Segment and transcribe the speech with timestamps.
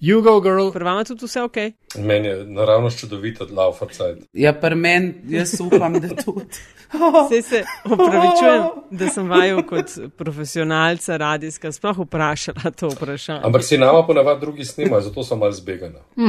[0.00, 0.70] You go, girl.
[0.72, 1.56] Pri vama tudi vse ok?
[1.98, 4.18] Meni je naravno čudovito, da laufa cajt.
[4.32, 6.44] Ja, pri meni, jaz upam, da tudi.
[7.28, 13.40] Vse se upravičujem, da sem vaju kot profesionalca radijska sploh vprašala to vprašanje.
[13.44, 15.98] Ampak si nama ponavadi drugi snimajo, zato sem mal zbegana.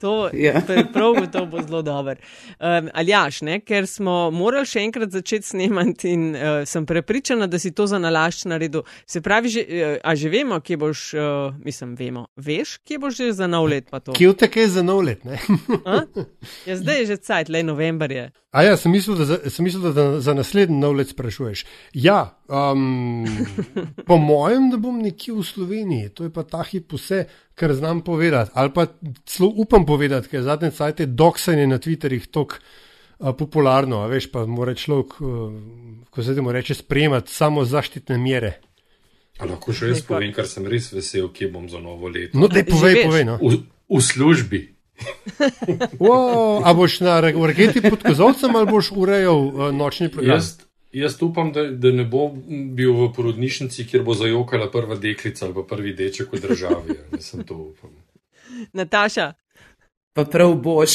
[0.00, 0.60] To Ja.
[0.60, 2.16] to je prav gotovo bo zelo dober.
[2.60, 7.58] Um, Aljaš, ne, ker smo morali še enkrat začeti snemati in uh, sem prepričana, da
[7.58, 8.82] si to za nalašč naredil.
[9.06, 13.16] Se pravi, že, uh, a že vemo, kje boš, uh, mislim, vemo, veš, kje boš
[13.18, 14.14] že za nov let pa to.
[14.16, 15.24] Kje vteke je za nov let?
[15.24, 15.38] ne?
[16.68, 18.30] Ja, zdaj je že cajt, le november je.
[18.56, 21.66] A ja, sem mislil, da za, sem mislil, da za naslednji nov let sprašuješ.
[21.92, 23.26] Ja, um,
[24.08, 28.00] po mojem, da bom nekje v Sloveniji, to je pa ta hip vse, kar znam
[28.06, 28.50] povedati.
[28.54, 28.86] Ali pa
[29.28, 32.60] celo upam povedati, ker zadnje cajte doksanje na Twitterjih tok.
[33.16, 35.52] Popularno, a veš, pa mora človek, uh,
[36.12, 38.50] ko se temu reče, sprejemati samo zaščitne mere.
[39.36, 42.38] A lahko še jaz povem, ker sem res vesel, kje bom za novo leto.
[42.38, 43.24] No, te povej, povej.
[43.28, 43.36] No.
[43.42, 43.62] V,
[43.92, 44.62] v službi.
[46.00, 50.40] Wow, a boš na raketi pod kozovcem ali boš urejal uh, nočni program?
[50.40, 55.44] Jaz, jaz upam, da, da ne bo bil v porodnišnici, kjer bo zajokala prva deklica
[55.44, 56.96] ali pa prvi deček v državi.
[57.12, 57.92] Jaz sem to upam.
[58.72, 59.34] Nataša,
[60.16, 60.92] Pa prav boš.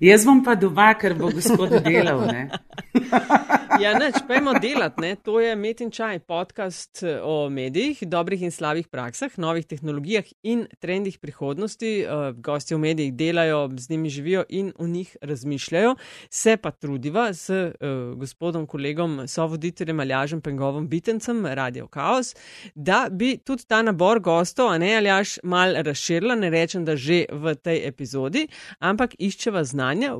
[0.00, 2.24] Jaz bom pa doma, ker bo gospod delal.
[3.80, 5.14] Ja, neč, pojmo delati, ne.
[5.24, 10.26] To je Met in Čaj, podcast eh, o medijih, dobrih in slabih praksah, novih tehnologijah
[10.42, 11.92] in trendih prihodnosti.
[12.04, 15.94] Uh, Gosti v medijih delajo, z njimi živijo in o njih razmišljajo.
[16.30, 17.72] Se pa trudiva s uh,
[18.18, 22.34] gospodom, kolegom, sovoditeljem Aljažem Pengovom Bitencem, Radio Chaos,
[22.74, 27.24] da bi tudi ta nabor gostov, a ne Aljaš, mal razširila, ne rečem, da že
[27.32, 30.16] v tej epizodi, ampak iščeva znanja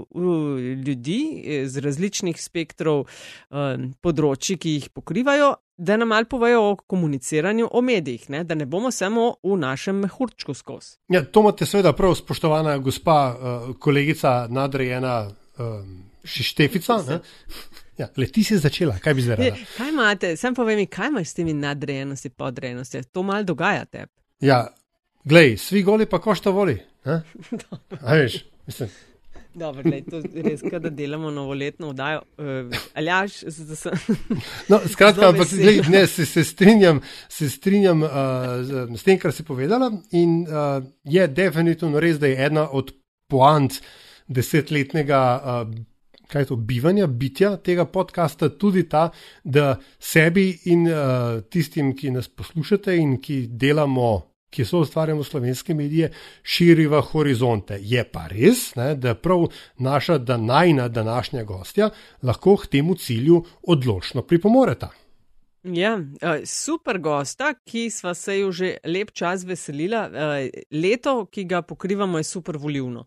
[0.86, 3.04] ljudi eh, z različnih spektrov
[3.50, 8.44] um, področji, ki jih pokrivajo, da nam malo povejo o komuniciranju, o medijih, ne?
[8.44, 10.98] da ne bomo samo v našem mehurčku skozi.
[11.08, 17.02] Ja, to imate seveda prav, spoštovana gospa, uh, kolegica, nadrejena um, Štefica.
[17.08, 17.20] ne?
[18.00, 19.56] Ja, le ti si začela, kaj bi zdaj rada?
[19.76, 23.02] Kaj imate, sem povem, mi, kaj imaš s temi nadrejenosti, podrejenosti?
[23.12, 24.06] To malo dogaja te.
[24.40, 24.62] Ja,
[25.28, 26.78] glej, svi goli pa košta voli.
[28.08, 28.88] veš, mislim.
[29.54, 32.22] Dobro, lej, to je res, da delamo novoletno vdajo.
[32.38, 34.16] Uh, Aljaš, zdaj sem.
[34.70, 35.62] No, skratka, ampak vesela.
[35.62, 38.10] glej, ne, se, se strinjam, se strinjam uh,
[38.62, 39.90] z, s tem, kar si povedala.
[40.14, 42.94] In uh, je definitivno res, da je ena od
[43.30, 43.80] poant
[44.28, 45.22] desetletnega.
[45.44, 45.86] Uh,
[46.30, 49.08] Kaj je to bivanje, bitja tega podcasta, tudi ta,
[49.42, 55.74] da sebi in uh, tistim, ki nas poslušate in ki delamo, ki so ustvarjamo slovenske
[55.74, 56.12] medije,
[56.42, 57.78] širiva horizonte.
[57.80, 59.46] Je pa res, ne, da prav
[59.78, 61.90] naša danajna današnja gostja
[62.22, 64.90] lahko k temu cilju odločno pripomoreta.
[65.62, 70.08] Ja, eh, super gosta, ki sva se ju že lep čas veselila.
[70.08, 73.04] Eh, Leto, ki ga pokrivamo, je super volivno.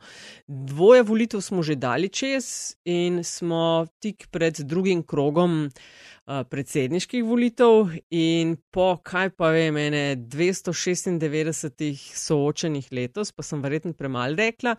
[0.47, 7.89] Dvoje volitev smo že dali čez in smo tik pred drugim krogom eh, predsedniških volitev
[8.11, 14.75] in po, kaj pa vem, ene 296 soočenih letos, pa sem verjetno premalo rekla.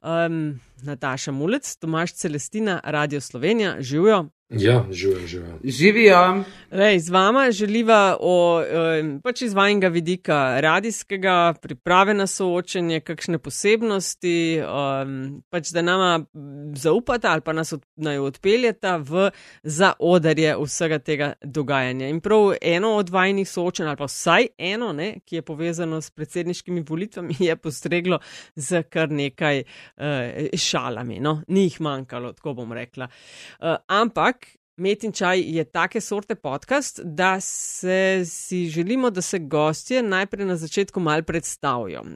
[0.00, 4.28] Um, Nataša Mulec, Tomaš Celestina, Radio Slovenija, živijo.
[4.50, 5.58] Ja, živijo, živijo.
[5.64, 6.44] Živijo.
[6.70, 8.62] Lej, z vama želiva o,
[9.22, 14.60] pač iz vajnega vidika radijskega, priprave na soočenje, kakšne posebnosti,
[15.50, 16.24] pač da nama
[16.74, 19.30] zaupata ali pa nas od, naj odpeljeta v
[19.62, 22.08] zaodarje vsega tega dogajanja.
[22.08, 26.10] In prav eno od vajnih soočenj, ali pa vsaj eno, ne, ki je povezano s
[26.10, 28.20] predsedniškimi volitvami, je postreglo
[28.54, 31.18] z kar nekaj uh, šalami.
[31.20, 31.40] No?
[31.48, 33.10] Ni jih manjkalo, tako bom rekla.
[33.60, 34.35] Uh, ampak
[34.76, 40.46] Met in čaj je take sorte podcast, da se si želimo, da se gostje najprej
[40.46, 42.00] na začetku mal predstavijo.
[42.00, 42.08] Uh,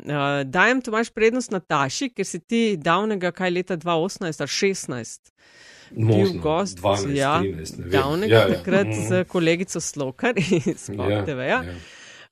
[0.45, 5.33] dajem tu imaš prednost Nataši, ker si ti davnega kaj leta 2018 ali 16
[5.91, 7.91] bil Možno, gost, 12, ja, 13, ne vem.
[7.91, 8.55] davnega Ja, ja.
[8.55, 9.09] takrat Mhm.
[9.09, 10.35] z kolegico Slokar
[10.67, 11.47] iz Pop Ja, TV-ja.
[11.47, 11.75] ja.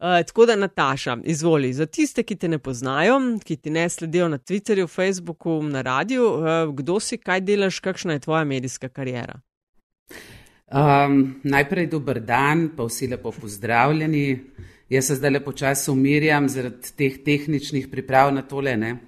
[0.01, 1.73] Uh, tako da, Nataša, izvoli.
[1.73, 6.25] Za tiste, ki te ne poznajo, ki ti ne sledijo na Twitterju, Facebooku, na radiju,
[6.27, 9.41] uh, kdo si, kaj delaš, kakšna je tvoja medijska karijera?
[10.69, 14.41] Um, najprej dober dan, pa vsi lepo pozdravljeni.
[14.89, 18.77] Jaz se zdaj lepo čas umirjam zaradi teh tehničnih priprav na tole.
[18.77, 18.99] ne.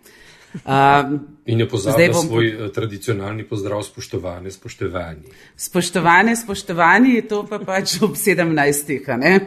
[0.64, 5.20] Um, In ne pozabi bom- svoj eh, tradicionalni pozdrav, spoštovane, spoštovani.
[5.56, 9.08] spoštovane, spoštovani, to pa pač ob 17.
[9.08, 9.40] a ne?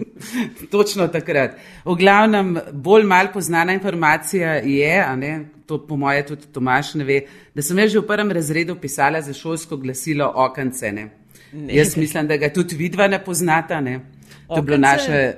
[0.70, 1.54] Točno takrat.
[1.84, 5.32] V glavnem, bolj mal poznana informacija je, ne,
[5.66, 7.20] to po moje tudi Tomaš ne ve,
[7.54, 10.92] da sem jaz že v prvem razredu pisala za šolsko glasilo okance.
[10.92, 11.21] Ne?
[11.52, 11.74] Ne.
[11.74, 13.80] Jaz mislim, da ga tudi vidva ne poznata.
[13.80, 14.00] Ne?
[14.48, 14.90] To je bilo Okence?
[14.90, 15.34] naše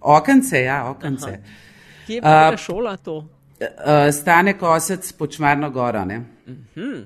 [0.00, 1.38] okence, ja, okence.
[2.06, 3.16] Kje je bila šola to?
[3.16, 6.02] Uh, stane kosec počmarno goro.
[6.02, 7.04] Uh -huh.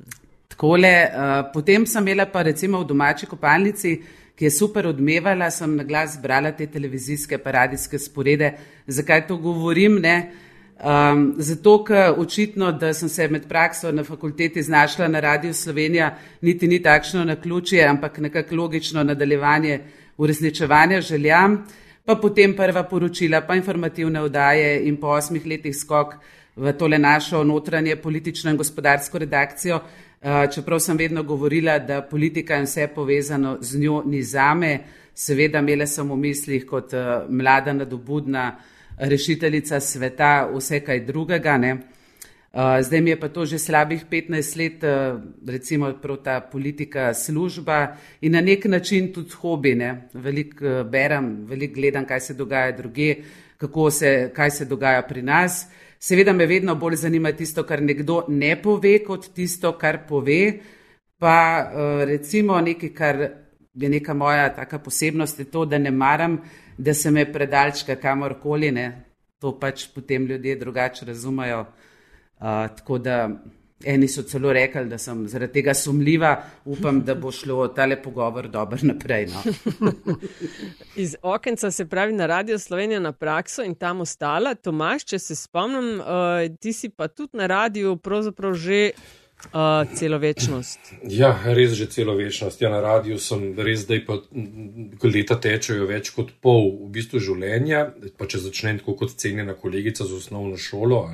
[0.48, 4.02] Takole, uh, potem sem imela pa recimo v domači kopalnici,
[4.36, 8.52] ki je super odmevala, sem na glas brala te televizijske paradijske sporede.
[8.86, 10.00] Zakaj to govorim?
[10.00, 10.30] Ne?
[10.76, 16.10] Um, zato, ker očitno, da sem se med prakso na fakulteti znašla na Radiu Slovenija,
[16.40, 19.80] niti ni takšno na ključje, ampak nekako logično nadaljevanje
[20.18, 21.64] uresničevanja željam,
[22.04, 26.14] pa potem prva poročila, pa informativne vdaje in po osmih letih skok
[26.56, 32.56] v tole našo notranje politično in gospodarsko redakcijo, uh, čeprav sem vedno govorila, da politika
[32.56, 34.78] in vse povezano z njo ni zame,
[35.14, 38.50] seveda imela sem v mislih kot uh, mlada nadobudna
[38.98, 41.58] rešiteljica sveta, vse kaj drugega.
[41.58, 41.76] Ne.
[42.80, 44.84] Zdaj mi je pa to že slabih 15 let,
[45.46, 49.76] recimo, prav ta politika služba in na nek način tudi hobi.
[50.14, 53.16] Veliko berem, veliko gledam, kaj se dogaja druge,
[53.58, 55.66] kako se, kaj se dogaja pri nas.
[55.98, 60.52] Seveda me vedno bolj zanima tisto, kar nekdo ne pove, kot tisto, kar pove.
[61.18, 61.70] Pa
[62.04, 63.28] recimo nekaj, kar
[63.74, 66.40] je neka moja taka posebnost, je to, da ne maram
[66.78, 69.02] da se me predalčka kamorkoli, ne.
[69.38, 71.60] to pač potem ljudje drugače razumejo.
[72.40, 72.46] Uh,
[72.76, 73.28] tako da
[73.84, 76.30] eni so celo rekli, da sem zaradi tega sumljiva,
[76.64, 79.26] upam, da bo šlo tale pogovor dobro naprej.
[79.26, 79.42] No.
[81.04, 84.54] Iz okenca se pravi na Radio Slovenija na prakso in tam ostala.
[84.54, 88.90] Tomaš, če se spomnim, uh, ti si pa tudi na radiju pravzaprav že
[89.52, 90.80] Uh, celo večnost.
[91.08, 92.62] Ja, res že celo večnost.
[92.62, 94.18] Ja, na radiju sem res zdaj, pa
[95.06, 97.86] leta tečejo več kot pol v bistvu življenja.
[98.18, 101.04] Pa če začnem tako kot cenjena kolegica z osnovno šolo.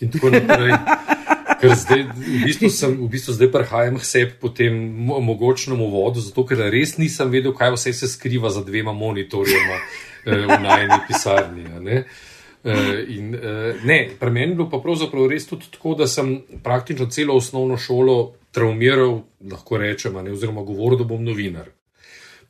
[0.00, 0.76] In tako naprej.
[1.62, 4.74] Ker zdaj, v bistvu, sem, v bistvu zdaj prehajam k sebi po tem
[5.06, 10.42] mogočnem uvodu, zato ker res nisem vedel, kaj vse se skriva za dvema monitorjema eh,
[10.50, 11.62] v najni pisarni.
[11.70, 12.31] Uh,
[13.08, 17.08] in, uh, ne, pri meni je bilo pa pravzaprav res tudi tako, da sem praktično
[17.10, 21.72] celo osnovno šolo traumiral, lahko rečem, ne, oziroma govoril, da bom novinar.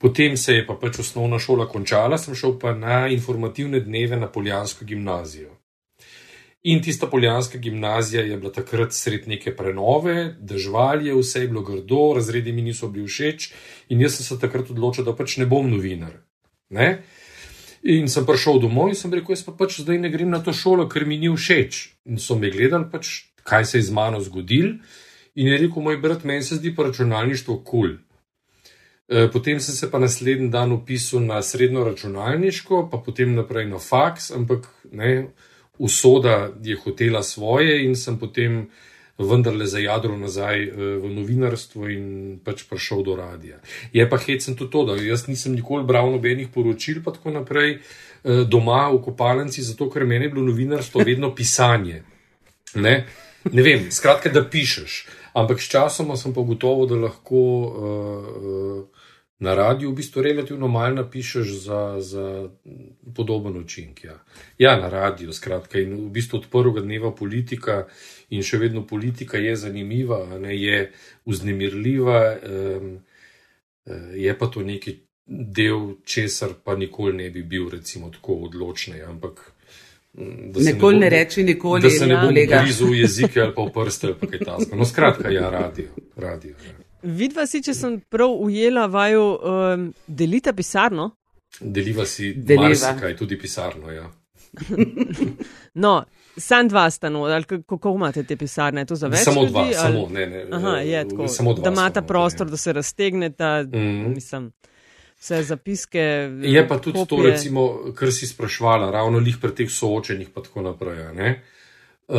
[0.03, 4.27] Potem se je pa pač osnovna šola končala, sem šel pa na informativne dneve na
[4.27, 5.53] Poljansko gimnazijo.
[6.63, 12.13] In tista Poljanska gimnazija je bila takrat sred neke prenove, držalje, vse je bilo grdo,
[12.15, 13.49] razredi mi niso bili všeč,
[13.89, 16.21] in jaz sem se takrat odločil, da pač ne bom novinar.
[16.71, 17.03] Ne?
[17.83, 20.55] In sem prišel domov in sem rekel, jaz pa pač zdaj ne grem na to
[20.55, 21.83] šolo, ker mi ni všeč.
[22.07, 24.79] In so me gledali, pač, kaj se je z mano zgodil.
[25.35, 27.65] In je rekel, moj brat, meni se zdi pa računalništvo kul.
[27.67, 27.99] Cool.
[29.13, 33.79] E, potem sem se pa naslednji dan upisal na srednjo računalniško, pa potem naprej na
[33.79, 35.27] faks, ampak ne,
[35.79, 38.71] usoda je hotela svoje in sem potem
[39.29, 42.07] vendarle zajadro nazaj eh, v novinarstvo in
[42.45, 43.61] pač prišel do radia.
[43.93, 47.79] Je pa hecen tudi to, da jaz nisem nikoli bral nobenih poročil, pa tako naprej
[47.79, 52.03] eh, doma v kopalnici, zato ker meni je bilo novinarstvo vedno pisanje.
[52.75, 52.95] Ne,
[53.53, 55.07] ne vem, skratka, da pišeš.
[55.33, 59.03] Ampak s časom sem pa gotovo, da lahko uh,
[59.43, 62.49] na radiju v bistvu relativno malo napišeš za, za
[63.17, 64.05] podoben učinek.
[64.05, 64.19] Ja.
[64.59, 67.87] ja, na radiju, skratka, in v bistvu od prvega dneva politika
[68.33, 70.91] in še vedno politika je zanimiva, ne, je
[71.29, 72.93] vznemirljiva, um,
[74.17, 74.97] je pa to neki
[75.27, 78.95] del, česar pa nikoli ne bi bil, recimo, tako odločen.
[79.09, 79.43] Ampak.
[80.15, 81.99] Nikoli ne, ne reči, nikoli ne reči.
[81.99, 84.77] Da se ne bo blizu jezika ali pa v prste ali kaj takega.
[84.77, 85.89] No, skratka, ja, radio.
[86.17, 86.75] radio ja.
[87.03, 91.11] Vidva si, če sem prav ujela vaju, um, delite pisarno?
[91.61, 92.95] Deliva si, deliva.
[93.01, 94.07] kaj tudi pisarno, ja.
[95.85, 95.95] no,
[96.37, 98.85] Sam dva sta no, ali kako imate te pisarne?
[98.85, 99.25] To za več?
[99.25, 99.75] Samo ljudi, dva, ali?
[99.75, 100.27] samo ne.
[100.27, 101.29] ne Aha, je tako.
[101.29, 101.65] Samo dva.
[101.65, 104.15] Da imata prostor, da se raztegneta, mm -hmm.
[104.15, 104.53] mislim,
[105.21, 106.01] vse zapiske.
[106.43, 107.23] Je pa tudi kopije.
[107.23, 111.41] to, recimo, kar si sprašvala, ravno lih pri teh soočenjih, pa tako naprej.
[112.09, 112.19] Uh,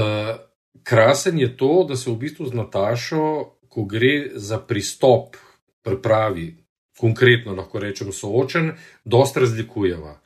[0.84, 5.36] krasen je to, da se v bistvu z Natašo, ko gre za pristop,
[5.84, 6.64] pripravi,
[7.00, 8.72] konkretno lahko rečem, soočen,
[9.06, 10.23] dosta razlikujeva.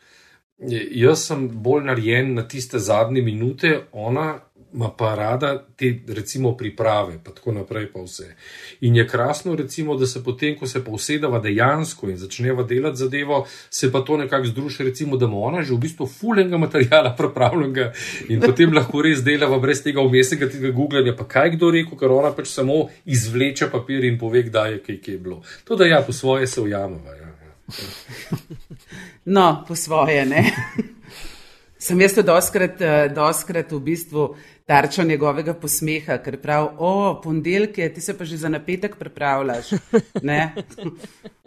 [0.58, 4.40] Jaz sem bolj narejen na tiste zadnje minute, ona
[4.74, 8.36] ima pa rada te, recimo, priprave, pa tako naprej, pa vse.
[8.82, 12.98] In je krasno, recimo, da se potem, ko se pa usedava dejansko in začneva delati
[12.98, 17.16] zadevo, se pa to nekako združi, recimo, da ima ona že v bistvu fulenga materijala
[17.18, 17.92] pripravljenega
[18.30, 22.12] in potem lahko res delava brez tega umestnega tega googlanja, pa kaj kdo rekel, ker
[22.12, 25.42] ona pač samo izvleče papir in pove, kdaj je kaj, kaj je bilo.
[25.64, 27.16] To, da ja, po svoje se ujameva.
[27.16, 27.32] Ja.
[29.28, 30.44] No, po svoje, ne.
[31.80, 38.02] Sem jaz doskrat, eh, doskrat v bistvu tarča njegovega posmeha, ker prav, o, ponedeljke, ti
[38.02, 39.76] se pa že za napetek pripravljaš.
[40.22, 40.54] Ne?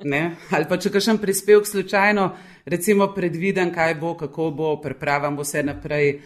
[0.05, 0.37] Ne?
[0.51, 2.31] Ali pa če kažem prispevek slučajno,
[2.65, 6.21] recimo predviden, kaj bo, kako bo, pripravljam vse naprej.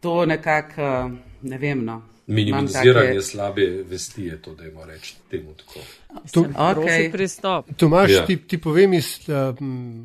[0.00, 1.10] to nekako,
[1.42, 1.84] ne vem.
[1.84, 2.02] No.
[2.28, 3.22] Minimiziranje take...
[3.22, 5.80] slabe vesti je to, da ima reči temu tako.
[6.34, 7.12] Je okay.
[7.12, 7.66] pristop.
[7.76, 8.26] Tomaš, ja.
[8.26, 9.56] ti, ti povem iz uh,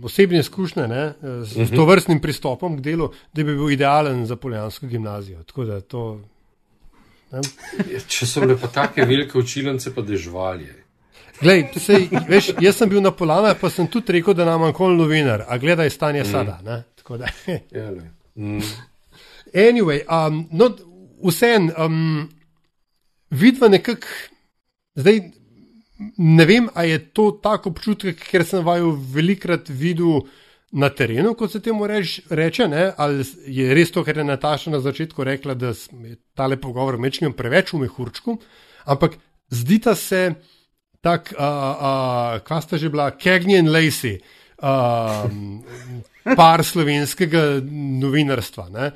[0.03, 1.43] osebne izkušnje ne, z, uh -huh.
[1.43, 1.75] z mhm.
[1.75, 5.43] to vrstnim pristopom k delu, da bi bil idealen za poljansko gimnazijo.
[5.87, 6.21] To,
[7.33, 7.41] ja,
[8.07, 10.83] Če so bile pa take velike učilnice, pa dežvalje.
[11.41, 14.95] Glej, sej, veš, jaz sem bil na polana, pa sem tudi rekel, da nam manjkol
[14.95, 16.31] novinar, a gledaj stanje mm.
[16.31, 16.59] sada.
[17.71, 17.91] Ja,
[18.35, 18.61] mm.
[19.53, 20.69] Anyway, um, no,
[21.23, 22.29] vseen, um,
[23.29, 24.07] vidva nekako,
[24.95, 25.19] zdaj
[26.17, 30.25] ne vem, a je to tako občutek, ker sem vaju velikrat videl
[30.73, 32.87] na terenu, kot se temu reč, reče, ne?
[32.97, 37.33] ali je res to, kar je Nataša na začetku rekla, da je tale pogovor mečkim
[37.37, 38.39] preveč v mehurčku,
[38.89, 39.19] ampak
[39.53, 40.33] zdita se
[41.03, 44.17] tak, kva sta že bila, Kegnji in Lacey.
[44.63, 45.59] Um,
[46.37, 47.59] par slovenskega
[47.99, 48.69] novinarstva.
[48.71, 48.91] Ne?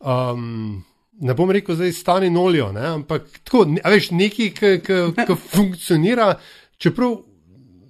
[0.00, 0.82] Um,
[1.20, 2.86] ne bom rekel, da je stani nolijo, ne?
[2.86, 4.50] ampak tako, ne, veš, nekaj,
[4.84, 6.34] ki funkcionira,
[6.78, 7.16] čeprav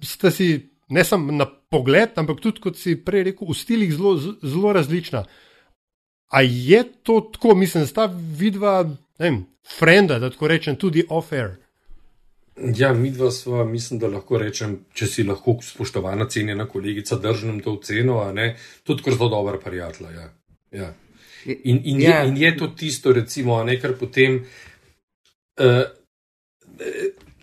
[0.03, 0.49] ste si
[0.89, 5.25] ne samo na pogled, ampak tudi, kot si prej rekel, v stilih zelo, zelo različna.
[6.33, 8.05] A je to tako, mislim, da sta
[8.37, 8.83] vidva,
[9.19, 9.43] ne vem,
[9.77, 11.55] frenda, da tako rečem, tudi off-air.
[12.55, 17.59] Ja, mi dva sva, mislim, da lahko rečem, če si lahko spoštovana, cenjena kolegica, držim
[17.63, 18.53] to ceno, a ne,
[18.87, 20.11] tudi kot zelo dobra prijatelja.
[20.11, 20.29] Ja.
[20.71, 20.93] Ja.
[21.45, 22.21] In, in, ja.
[22.21, 24.41] je, in je to tisto, recimo, ne, kar potem.
[25.59, 25.85] Uh,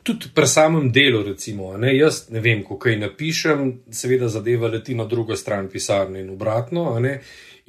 [0.03, 3.61] Tudi pri samem delu, recimo, ne, jaz ne vem, ko kaj napišem,
[3.95, 6.99] seveda zadeva leti na drugo stran pisarne in obratno.
[6.99, 7.21] Ne,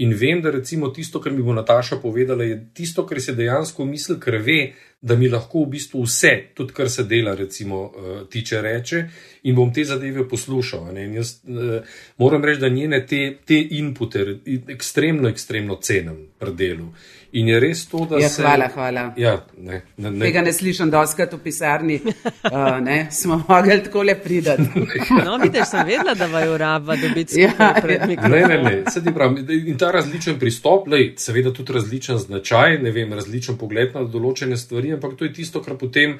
[0.01, 3.85] in vem, da recimo tisto, kar mi bo Nataša povedala, je tisto, kar se dejansko
[3.85, 4.57] misli, ker ve,
[5.03, 9.01] da mi lahko v bistvu vse, tudi kar se dela, recimo, uh, tiče reče,
[9.43, 10.93] in bom te zadeve poslušal.
[11.15, 14.23] Jaz, uh, moram reči, da njene te, te inpute
[14.71, 16.87] ekstremno, ekstremno cenim pri delu.
[17.33, 18.43] In je res to, da ja, se.
[18.43, 19.03] Hvala, hvala.
[19.17, 20.19] Ja, ne, ne, ne.
[20.21, 24.67] Tega ne slišim, da oskrat v pisarni uh, ne, smo mogli tako le pridati.
[25.25, 28.09] no, vidiš, sem vedela, da vaju raba dobiti ja, pred ja.
[28.11, 28.37] mikrofonom.
[28.37, 33.15] Ne, ne, ne, prav, in ta različen pristop, lej, seveda tudi različen značaj, ne vem,
[33.17, 36.19] različen pogled na določene stvari, ampak to je tisto, kar potem,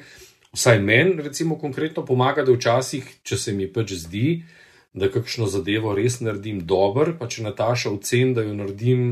[0.54, 4.40] vsaj meni, recimo, konkretno pomaga, da včasih, če se mi pač zdi,
[4.98, 9.06] da kakšno zadevo res naredim dobro, pa če Nataša ocen, da jo naredim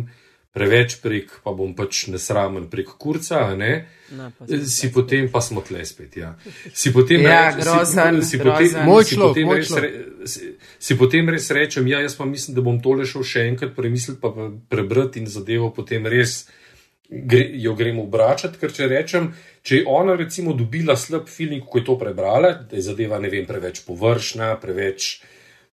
[0.53, 3.87] preveč prek, pa bom pač nesramen prek kurca, ne?
[4.13, 6.19] Na, pa si potem pa smo tle spet.
[6.21, 6.35] Ja.
[6.77, 9.91] Si potem ja, reč, grozen, si, si potem, moj človek, si, moj re,
[10.29, 13.73] si, si potem res rečem, ja, jaz pa mislim, da bom tole šel še enkrat
[13.79, 14.29] premisliti, pa
[14.69, 16.45] prebrati in zadevo potem res.
[17.13, 19.27] Gre, jo gremo obračati, ker če rečem,
[19.61, 23.29] če je ona recimo dobila slab film, ko je to prebrala, da je zadeva ne
[23.29, 25.19] vem, preveč površna, preveč,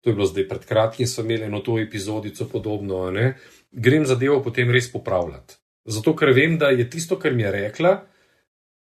[0.04, 4.06] to je bilo zdaj pred kratkim, smo imeli eno to epizodico podobno, ne, uh, grem
[4.06, 5.60] zadevo potem res popravljati.
[5.90, 7.94] Zato, ker vem, da je tisto, kar mi je rekla,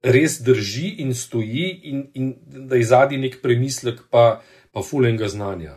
[0.02, 2.34] res drži in stoji, in, in
[2.70, 5.76] da je zadnji nek premislek, pa, pa fulenga znanja.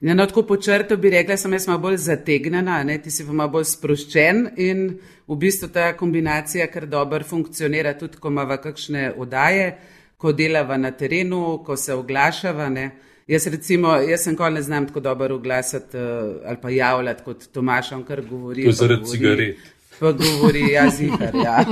[0.00, 3.00] Ja, no, tako po črtu bi rekla, sem jaz malo bolj zategnjena, ne?
[3.02, 4.84] ti si pa malo bolj sproščen in
[5.26, 9.72] v bistvu ta kombinacija kar dobro funkcionira tudi, ko imamo kakšne odaje,
[10.16, 12.68] ko delava na terenu, ko se oglašava.
[12.70, 12.90] Ne?
[13.28, 17.44] Jaz, recimo, jaz sem kol ne znam tako dobro oglasiti uh, ali pa javljati kot
[17.52, 18.62] Tomaš, on kar govori.
[18.62, 19.56] To je zaradi cigaret.
[19.98, 21.64] Pa govori jazikar, ja.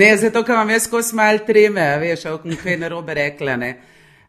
[0.00, 3.70] ne, zato, ker imam jaz kos mal treme, veš, o kaj narobe rekla, ne.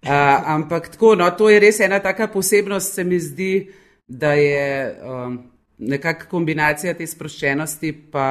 [0.01, 0.11] Uh,
[0.55, 3.51] ampak tako, no, to je res ena taka posebnost, se mi zdi,
[4.07, 5.37] da je um,
[5.77, 8.27] nekakšna kombinacija te sproščenosti pa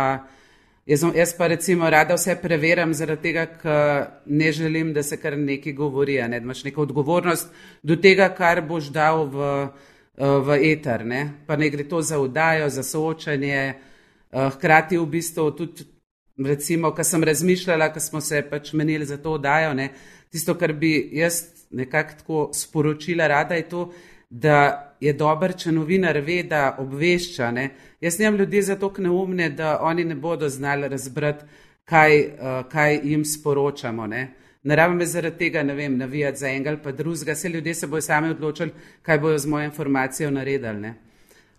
[0.87, 5.35] Jaz, jaz pa recimo rada vse preverjam, zaradi tega, ker ne želim, da se kar
[5.39, 6.39] nekaj govori, ne?
[6.39, 7.49] da imaš neko odgovornost
[7.83, 9.49] do tega, kar boš dal v,
[10.47, 11.03] v eter.
[11.05, 11.25] Ne?
[11.47, 13.75] Pa ne gre to za udajo, za soočanje.
[14.33, 15.89] Eh, hkrati v bistvu tudi,
[16.39, 19.89] recimo, kar sem razmišljala, ko smo se pač menili za to udajo, ne?
[20.31, 23.89] tisto, kar bi jaz nekako tako sporočila rada, je to,
[24.31, 27.51] da je dober, če novinar ve, da obvešča.
[27.51, 27.71] Ne?
[28.01, 31.45] Jaz nimam ljudi za to neumne, da oni ne bodo znali razbrati,
[31.85, 34.07] kaj, uh, kaj jim sporočamo.
[34.07, 34.23] Ne,
[34.63, 37.75] ne rabim me zaradi tega, ne vem, navijati za enega ali pa drugega, vse ljudje
[37.75, 38.73] se bojo sami odločili,
[39.03, 40.93] kaj bojo z mojo informacijo naredili.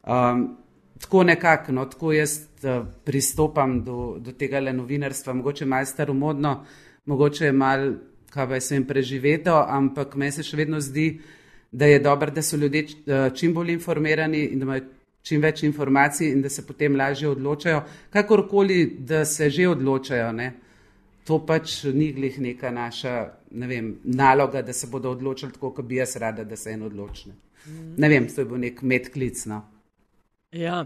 [0.03, 0.57] Um,
[1.01, 6.65] tako nekako, no, tako jaz uh, pristopam do, do tega le novinarstva, mogoče malo staromodno,
[7.05, 7.93] mogoče malo,
[8.29, 11.21] kaj pa sem preživel, ampak meni se še vedno zdi,
[11.71, 14.85] da je dobro, da so ljudje uh, čim bolj informirani in da imajo
[15.21, 20.31] čim več informacij in da se potem lažje odločajo, kakorkoli, da se že odločajo.
[20.31, 20.53] Ne?
[21.27, 25.85] To pač ni glih neka naša ne vem, naloga, da se bodo odločili tako, kot
[25.85, 27.33] bi jaz rada, da se en odločne.
[27.97, 29.45] Ne vem, to je bil nek medklic.
[29.45, 29.61] No?
[30.55, 30.85] Ja,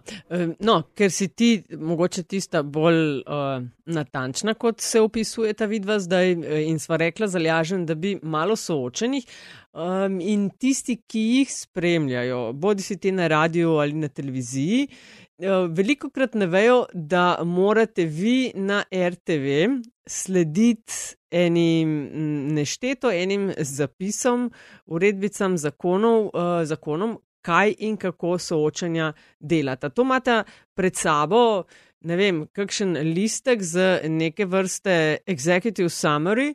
[0.59, 6.31] no, ker si ti mogoče tista bolj uh, natančna, kot se opisuje ta vidva zdaj
[6.31, 9.27] e, in sva rekla zalažen, da bi malo soočenih
[9.73, 15.67] um, in tisti, ki jih spremljajo, bodi si ti na radiju ali na televiziji, uh,
[15.71, 19.67] veliko krat ne vejo, da morate vi na RTV
[20.07, 22.09] slediti enim
[22.55, 24.49] nešteto, enim zapisom,
[24.85, 29.89] uredbicam zakonov, uh, zakonom, kaj in kako soočanja delata.
[29.89, 30.43] To imate
[30.77, 31.63] pred sabo,
[32.05, 36.53] ne vem, kakšen listek z neke vrste executive summary,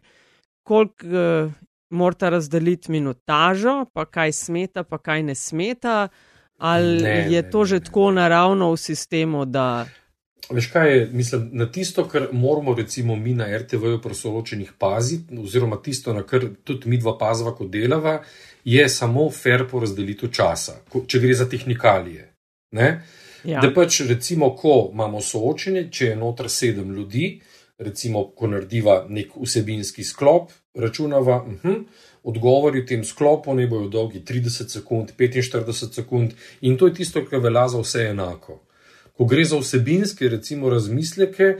[0.62, 1.52] koliko uh,
[1.90, 6.08] morate razdeliti minutažo, pa kaj smeta, pa kaj ne smeta,
[6.58, 8.20] ali ne, je to ne, že ne, tako ne.
[8.20, 9.86] naravno v sistemu, da.
[10.50, 15.82] Veš kaj mislim, na tisto, kar moramo recimo mi na RTV-ju pri soočenih paziti, oziroma
[15.82, 18.20] tisto, na kar tudi mi dva pazva, ko delava,
[18.64, 22.32] je samo fair porazdelitev časa, če gre za tehnikalije.
[23.44, 23.60] Ja.
[23.60, 27.40] Da pač, recimo, ko imamo soočenje, če je noter sedem ljudi,
[27.78, 31.84] recimo, ko narediva nek vsebinski sklop, računava, uh mhm, -huh,
[32.22, 37.24] odgovori v tem sklopu ne bojo dolgi 30 sekund, 45 sekund, in to je tisto,
[37.24, 38.60] kar velja za vse enako.
[39.16, 41.56] Ko gre za vsebinske, recimo, razmisleke,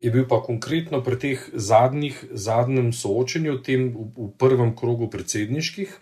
[0.00, 5.96] je bil pa konkretno pri teh zadnjih, zadnjem soočenju, tem v, v prvem krogu predsedniških,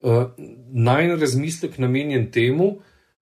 [0.00, 0.30] uh,
[0.72, 2.78] naj razmislek namenjen temu,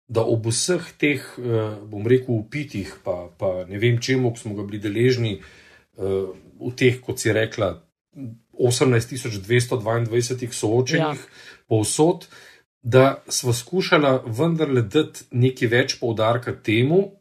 [0.09, 4.69] da ob vseh teh, uh, bom rekel, upitih, pa, pa ne vem čemu, smo ga
[4.69, 7.88] bili deležni uh, v teh, kot si rekla,
[8.59, 11.15] 18.222 soočenjih ja.
[11.67, 12.27] povsod,
[12.83, 17.19] da smo skušali vendarle dati nekaj več poudarka temu,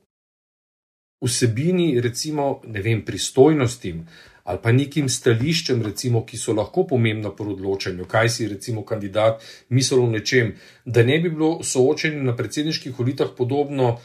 [1.22, 4.06] vsebini, recimo, ne vem, pristojnostim,
[4.48, 9.44] ali pa nekim stališčem, recimo, ki so lahko pomembna pri odločanju, kaj si recimo kandidat
[9.70, 10.54] mislil o nečem,
[10.86, 13.98] da ne bi bilo soočenje na predsedniških volitvah podobno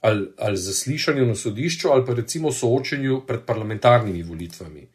[0.00, 4.88] ali, ali zaslišanju na sodišču, ali pa recimo soočenju pred parlamentarnimi volitvami,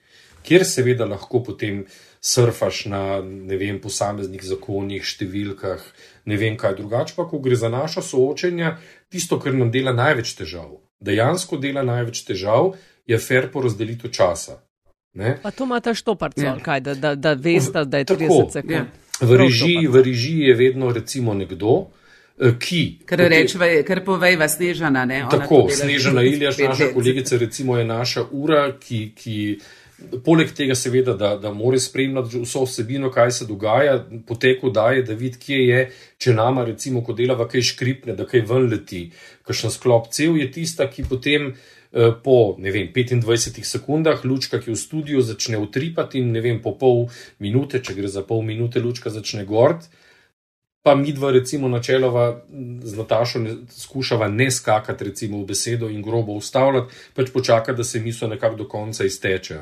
[0.50, 1.84] kjer seveda lahko potem
[2.22, 5.84] surfaš na ne vem, posameznih zakonih, številkah,
[6.28, 8.78] ne vem kaj drugače, pa ko gre za naša soočenja,
[9.14, 10.80] tisto, kar nam dela največ težav.
[11.00, 12.74] Dejansko dela največ težav
[13.08, 14.60] je fair porazdelitev časa.
[15.14, 15.38] Ne?
[15.42, 16.58] Pa to imate štoparco, ja.
[16.64, 18.76] kaj, da, da, da veste, da je 30 Tako, sekund.
[18.76, 18.86] Ja.
[19.22, 21.90] V, režiji, v režiji je vedno recimo nekdo,
[22.38, 22.84] eh, ki.
[23.10, 25.06] Ker rečeva, ker povejva Snežana.
[25.10, 25.24] Ne?
[25.32, 29.12] Tako, Snežana Iljaš, naša kolegica, recimo je naša ura, ki.
[29.16, 29.38] ki
[30.24, 35.18] Poleg tega, seveda, da, da mora spremljati vso vsebino, kaj se dogaja, poteku daje, da
[35.18, 35.82] vidi, kje je,
[36.24, 39.10] če nama, recimo, ko delava kaj škripne, da kaj ven leti,
[39.48, 41.52] kakšen sklop cel je tista, ki potem
[41.92, 47.10] Eh, po vem, 25 sekundah lučka, ki v studiu začne utripati, in vem, po pol
[47.42, 49.90] minute, če gre za pol minute, lučka začne gord.
[50.82, 52.42] Pa mi dva, recimo, načeloma
[52.84, 57.84] z Natašo ne, skušava ne skakati recimo, v besedo in grobo ustavljati, pač počakati, da
[57.84, 59.60] se misel nekako do konca izteče.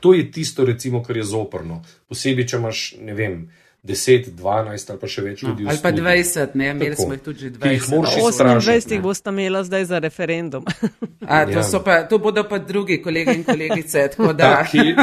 [0.00, 1.82] To je tisto, recimo, kar je zoprno.
[2.08, 3.36] Posebej, če imaš, ne vem,
[3.84, 5.64] 10, 12 ali pa še več no, ljudi.
[5.66, 8.06] No, ali pa 20, ne, imeli smo jih tudi 20.
[8.16, 10.64] 28 jih boste imeli zdaj za referendum.
[11.28, 11.80] A, to, ja.
[11.84, 14.08] pa, to bodo pa drugi kolegi in kolegice.
[14.38, 14.94] Ta, ke,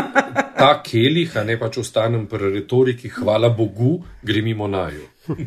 [0.57, 5.05] ta kelih, a ne pač ostanem pri retoriki, hvala Bogu, gre mimo naju.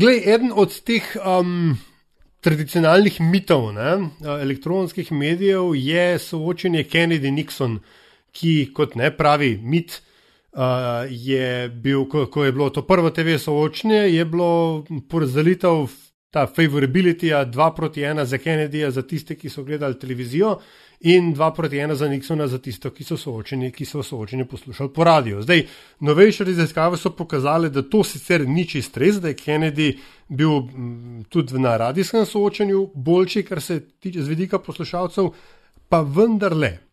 [0.00, 1.76] Glej, eden od teh um,
[2.44, 7.78] tradicionalnih mitov ne, elektronskih medijev je soočenje Kennedy-Nixon,
[8.32, 10.02] ki kot ne pravi mit
[10.58, 15.86] uh, je bil, ko, ko je bilo to prvo TV soočenje, je bilo porazdelitev
[16.30, 20.58] ta favorability, dva proti ena za Kennedyja, za tiste, ki so gledali televizijo.
[21.00, 24.90] In dva proti ena za Nixona, za tisto, ki so soočeni, ki so soočeni poslušali
[24.94, 25.42] po radiju.
[25.42, 25.62] Zdaj,
[26.00, 29.92] novejše raziskave so pokazale, da to sicer ni čist res, da je Kennedy
[30.28, 35.30] bil m, tudi na radijskem soočenju boljši, kar se tiče z vidika poslušalcev,
[35.88, 36.87] pa vendarle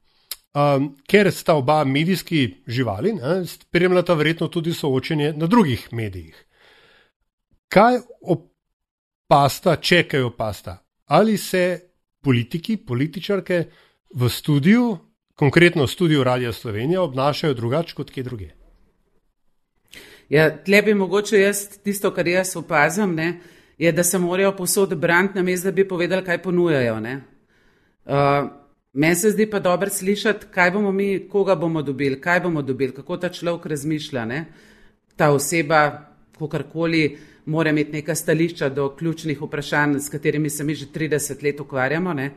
[0.55, 3.13] um, ker sta oba medijski živali,
[3.45, 6.45] spremljata verjetno tudi soočenje na drugih medijih.
[7.67, 10.77] Kaj opasta, čekajo opasta?
[11.05, 11.79] Ali se
[12.21, 13.63] politiki, političarke
[14.15, 14.97] v studiu,
[15.35, 18.49] konkretno v studiu Radia Slovenija, obnašajo drugače kot kje druge?
[20.29, 23.39] Ja, tle bi mogoče jaz tisto, kar jaz opazim, ne,
[23.77, 26.95] je, da se morajo posod braniti, namesto da bi povedali, kaj ponujajo.
[26.95, 28.64] Uh,
[28.95, 32.93] Meni se zdi pa dobro slišati, kaj bomo mi, koga bomo dobili, kaj bomo dobili,
[32.95, 34.25] kako ta človek razmišlja.
[34.25, 34.45] Ne?
[35.15, 35.81] Ta oseba,
[36.39, 41.59] kakorkoli, mora imeti neka stališča do ključnih vprašanj, s katerimi se mi že 30 let
[41.59, 42.13] ukvarjamo.
[42.13, 42.29] Ne?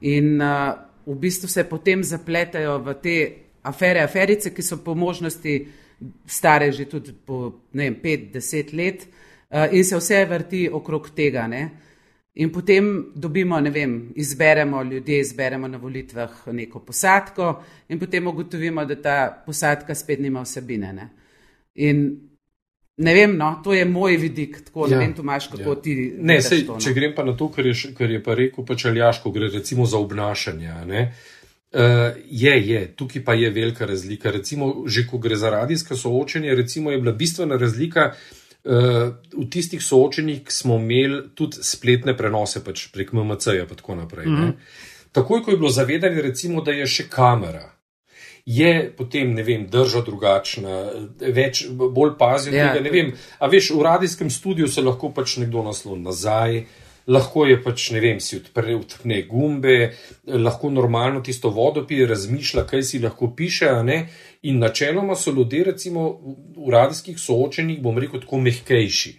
[0.00, 0.74] In uh,
[1.06, 3.16] v bistvu se potem zapletajo v te
[3.62, 5.66] afere, aferice, ki so po možnosti
[6.26, 9.08] stare že tudi po 5-10 let.
[9.50, 11.46] uh, in se vse vrti okrog tega.
[11.46, 11.70] Ne?
[12.38, 18.84] In potem dobimo, ne vem, izberemo ljudi, izberemo na volitvah neko posadko, in potem ugotovimo,
[18.84, 20.92] da ta posadka spet nima vsebine.
[20.92, 21.08] Ne?
[21.74, 22.04] In
[22.96, 24.92] ne vem, no, to je moj vidik, tako ja.
[24.92, 25.82] ne vem, Tomaš, kako ja.
[25.82, 25.96] ti.
[26.14, 26.84] Ne, sej, to, no?
[26.86, 29.86] če grem pa na to, kar je, kar je pa rekel, pa čeljaško, gre recimo
[29.86, 30.78] za obnašanje.
[30.78, 34.30] Uh, je, je, tukaj pa je velika razlika.
[34.30, 39.82] Recimo, že ko gre za radijska soočenja, recimo, je bila bistvena razlika uh, v tistih
[39.82, 44.26] soočenjih, smo imeli tudi spletne prenose pač prek MMC-ja in tako naprej.
[44.26, 44.52] Mm -hmm.
[45.12, 47.70] Takoj, ko je bilo zavedanje, recimo, da je še kamera,
[48.46, 52.84] je potem, ne vem, drža drugačna, več, bolj pazijo ja, tega.
[52.84, 56.64] Ne vem, a veš, v radijskem studiu se lahko pač nekdo nasloni nazaj
[57.08, 59.76] lahko je pač, ne vem, si odpre, odpne gumbe,
[60.28, 63.70] lahko normalno tisto vodo pije, razmišlja, kaj si lahko piše.
[64.42, 66.10] In načeloma so ljudje, recimo
[66.56, 69.14] v radijskih soočenjih, bom rekel, tako mehkejši.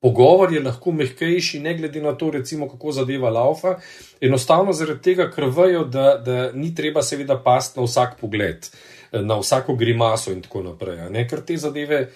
[0.00, 3.78] Pogovor je lahko mehkejši, ne glede na to, recimo, kako zadeva laufa.
[4.20, 8.70] Enostavno zaradi tega, ker vejo, da, da ni treba, seveda, pasti na vsak pogled,
[9.12, 11.26] na vsako grimaso in tako naprej.
[11.30, 12.06] Ker te zadeve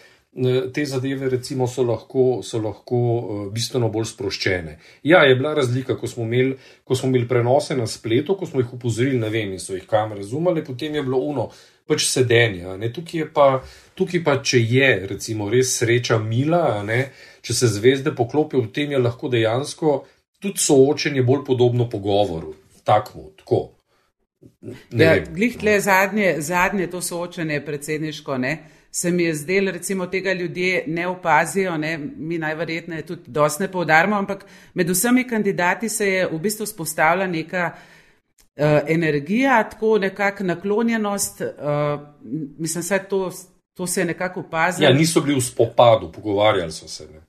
[0.74, 4.78] te zadeve recimo, so lahko, so lahko uh, bistveno bolj sproščene.
[5.04, 8.62] Ja, je bila razlika, ko smo, imeli, ko smo imeli prenose na spletu, ko smo
[8.62, 11.50] jih upozorili, ne vem, in so jih kamere razumeli, potem je bilo uno,
[11.88, 12.64] pač sedenje.
[12.96, 13.50] Tukaj, pa,
[13.98, 17.02] tukaj pa, če je recimo res sreča mila, ne,
[17.44, 20.00] če se zvezde poklopijo, v tem je lahko dejansko
[20.42, 22.56] tudi soočenje bolj podobno pogovoru.
[22.88, 23.66] Takmo, tako.
[24.90, 28.56] Ja, glih tle zadnje, zadnje to soočenje predsedniško, ne?
[28.94, 31.98] Se mi je zdelo, recimo, tega ljudje ne opazijo, ne?
[32.16, 37.26] mi najverjetneje tudi dosti ne povdarjamo, ampak med vsemi kandidati se je v bistvu spostavila
[37.26, 41.40] neka uh, energija, tako nekakšna naklonjenost.
[41.40, 42.00] Uh,
[42.58, 43.32] mislim, da to,
[43.76, 44.88] to se je nekako opazilo.
[44.88, 47.08] Ja, niso bili v spopadu, pogovarjali so se.
[47.12, 47.20] Ne?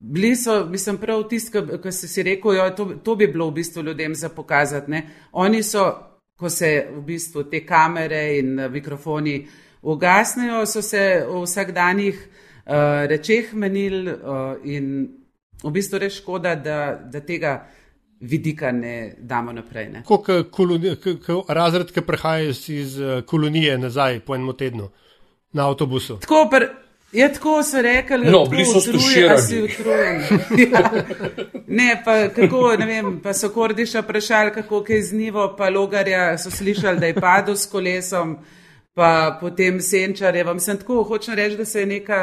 [0.00, 3.62] Bili so, mislim, prav tisti, ki si, si rekel, jo, to, to bi bilo v
[3.62, 4.90] bistvu ljudem za pokazati.
[4.90, 5.06] Ne?
[5.32, 5.94] Oni so,
[6.38, 12.72] ko se v bistvu te kamere in mikrofoni uh, ugasnejo, so se v vsakdanjih uh,
[13.06, 15.08] rečeh menili uh, in
[15.62, 16.78] v bistvu res škoda, da,
[17.12, 17.60] da tega
[18.20, 20.02] vidika ne damo naprej.
[20.08, 20.30] Kot
[21.48, 24.90] razred, ki prehaja iz uh, kolonije nazaj po enem tednu
[25.52, 26.18] na avtobusu.
[26.24, 26.66] Tako, pr,
[27.12, 29.62] je tako so rekli, no, bili so struširani.
[30.72, 30.82] ja.
[31.66, 36.38] Ne, pa kako, ne vem, pa so kordiša vprašali, kako je z nivo, pa logarja
[36.38, 38.38] so slišali, da je padel s kolesom
[38.96, 40.44] pa potem senčarje.
[40.44, 42.20] Vam sem tako hočem reči, da se je neka,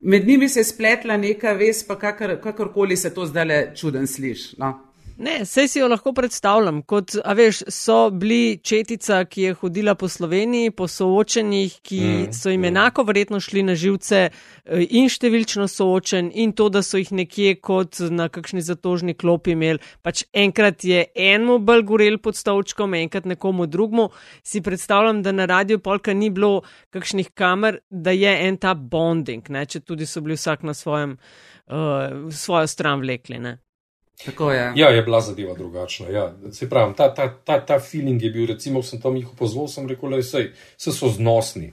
[0.00, 4.06] med njimi se je spletla neka ves, pa kakor, kakorkoli se to zdaj le čuden
[4.06, 4.56] sliši.
[4.58, 4.72] No?
[5.18, 6.80] Ne, vse si jo lahko predstavljam.
[6.88, 12.32] Kot, a veš, so bili četica, ki je hodila po Sloveniji, po soočenjih, ki mm,
[12.32, 17.00] so jim enako verjetno šli na živce eh, in številčno soočen in to, da so
[17.00, 19.82] jih nekje kot na kakšni zatožni klopi imeli.
[20.02, 24.08] Pač enkrat je enemu bolj gorel pod stavčkom, enkrat nekomu drugmu.
[24.42, 29.44] Si predstavljam, da na radiju polka ni bilo kakšnih kamer, da je en ta bonding,
[29.52, 29.66] ne?
[29.66, 31.18] če tudi so bili vsak na svojem,
[31.68, 33.38] uh, svojo stran vlekli.
[33.42, 33.58] Ne?
[34.24, 34.72] Tako je.
[34.76, 36.08] Ja, je bila zadeva drugačna.
[36.08, 36.34] Ja.
[36.52, 39.88] Se pravi, ta, ta, ta, ta feeling je bil, recimo, sem tam jih opozoril, sem
[39.88, 40.22] rekel, da
[40.76, 41.72] so znosni.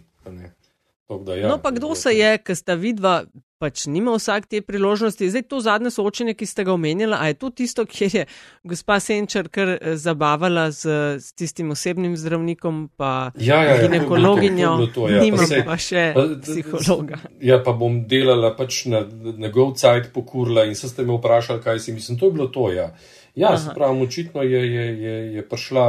[1.26, 3.24] Da, ja, no, pa kdo se je, ker sta vidva
[3.60, 5.30] pač nima vsak te priložnosti.
[5.30, 8.24] Zdaj to zadnje soočenje, ki ste ga omenjali, a je to tisto, kjer je
[8.64, 14.72] gospa Senčar kar eh, zabavala z, z tistim osebnim zdravnikom, pa ja, ja, ja ginekologinjo,
[15.12, 17.22] ja, nima pa, pa še pa, psihologa.
[17.44, 21.96] Ja, pa bom delala pač na njegov cajt pokurla in ste me vprašali, kaj si
[21.96, 22.20] mislim.
[22.20, 22.94] To je bilo to, ja.
[23.36, 25.86] Ja, se pravi, očitno je, je, je, je prišla,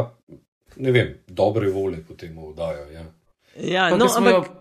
[0.76, 2.88] ne vem, dobre volje potem v oddajo.
[2.94, 3.04] Ja,
[3.56, 4.59] ja no, ampak.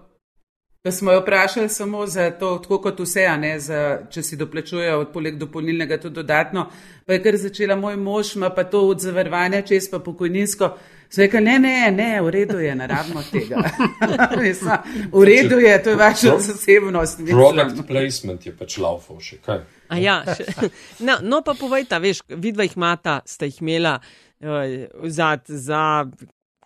[0.82, 5.00] Pa smo jo vprašali samo za to, tako kot vse, ne, za, če si doplačujejo
[5.00, 6.70] od poleg dopolnilnega tudi dodatno.
[7.06, 10.70] Pa je kar začela moj mož, ima pa to od zavarovanja, čez pa pokojninsko.
[11.10, 13.60] Sve rekel, ne, ne, ne, v redu je, naravno tega.
[15.20, 17.20] v redu je, to je vaša zasebnost.
[17.28, 19.60] Product placement je pač laufo še kaj.
[20.00, 20.70] Ja, še,
[21.08, 24.64] no, no, pa povejta, veš, vidva jih mata, sta jih imela uh,
[25.12, 26.06] zad, za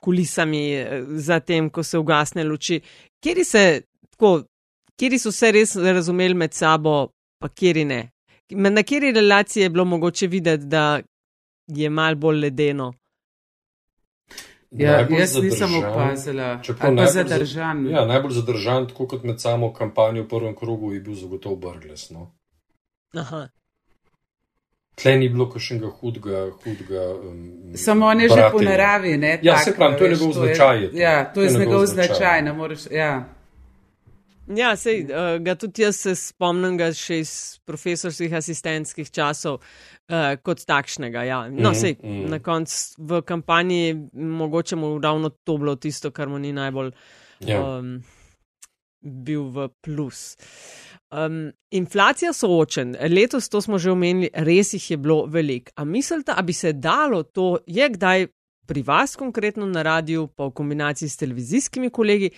[0.04, 2.78] kulisami, eh, za tem, ko se ugasne luči.
[3.24, 3.64] Kjer se
[4.24, 4.44] tako,
[5.00, 7.10] kjer so se res razumeli med sabo,
[7.40, 8.10] pa kjer ne.
[8.50, 11.02] Na kjeri relaciji je bilo mogoče videti, da
[11.68, 12.94] je mal bolj ledeno.
[14.72, 17.90] Ja, jaz zadržan, nisem opazila, kako je zadržan.
[17.90, 22.10] Ja, najbolj zadržan, tako kot med samo kampanjo v prvem krogu, je bil zagotovo Brgles.
[22.10, 22.32] No.
[24.96, 26.48] Tle ni bilo kakšnega hudega.
[26.64, 29.18] hudega um, Samo on je že po naravi.
[29.18, 30.90] Ne, ja, tak, se pravi, to je njegov značaj.
[30.94, 32.42] Ja, to je, je njegov značaj.
[32.42, 33.14] značaj ja.
[34.48, 37.34] Ja, sej, uh, ga tudi jaz se spomnim ga še iz
[37.68, 41.24] profesorskih asistentskih časov uh, kot takšnega.
[41.24, 41.40] Ja.
[41.48, 42.26] No, mm, sej, mm.
[42.34, 46.92] na koncu v kampanji mogoče mu ravno to bilo tisto, kar mu ni najbolj
[47.48, 47.62] ja.
[47.62, 47.96] um,
[49.00, 50.36] bil v plus.
[51.14, 55.72] Um, inflacija soočen, letos to smo že omenili, res jih je bilo veliko.
[55.78, 58.28] A mislite, da bi se dalo to, je kdaj
[58.66, 62.30] pri vas konkretno na radiju, pa v kombinaciji s televizijskimi kolegi,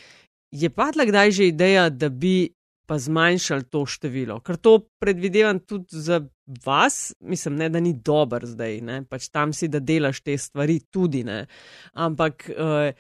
[0.52, 2.50] je padla kdaj že ideja, da bi
[2.86, 4.40] pa zmanjšali to število?
[4.46, 6.22] Ker to predvidevam tudi za
[6.66, 9.04] vas, mislim, ne, da ni dober zdaj, ne?
[9.10, 11.46] pač tam si, da delaš te stvari tudi, ne?
[11.94, 12.92] ampak uh,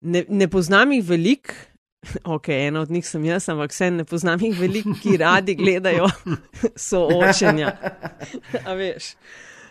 [0.00, 1.54] ne, ne poznam jih veliko.
[2.24, 6.06] Ok, ena od njih sem jaz, ampak vse ne poznam jih veliko, ki radi gledajo
[6.88, 7.74] soočenja.
[8.68, 9.10] A veš,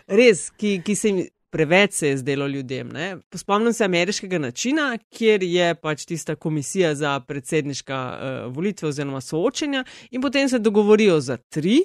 [0.06, 2.90] res, ki, ki se jim preveč se je zdelo ljudem.
[3.34, 9.84] Spomnim se ameriškega načina, kjer je pač tista komisija za predsedniška uh, volitve oziroma soočenja
[10.10, 11.80] in potem se dogovorijo za tri.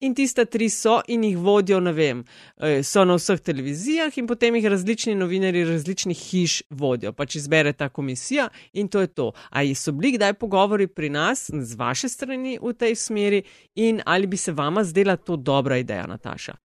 [0.00, 2.20] In tiste tri so in jih vodijo, ne vem,
[2.56, 7.12] eh, so na vseh televizijah, in potem jih različni novinari različnih hiš vodijo.
[7.12, 9.32] Pač izbere ta komisija in to je to.
[9.50, 13.42] Ali so bili kdaj pogovori pri nas, z vaše strani, v tej smeri,
[13.74, 16.67] in ali bi se vama zdela to dobra ideja, Nataša?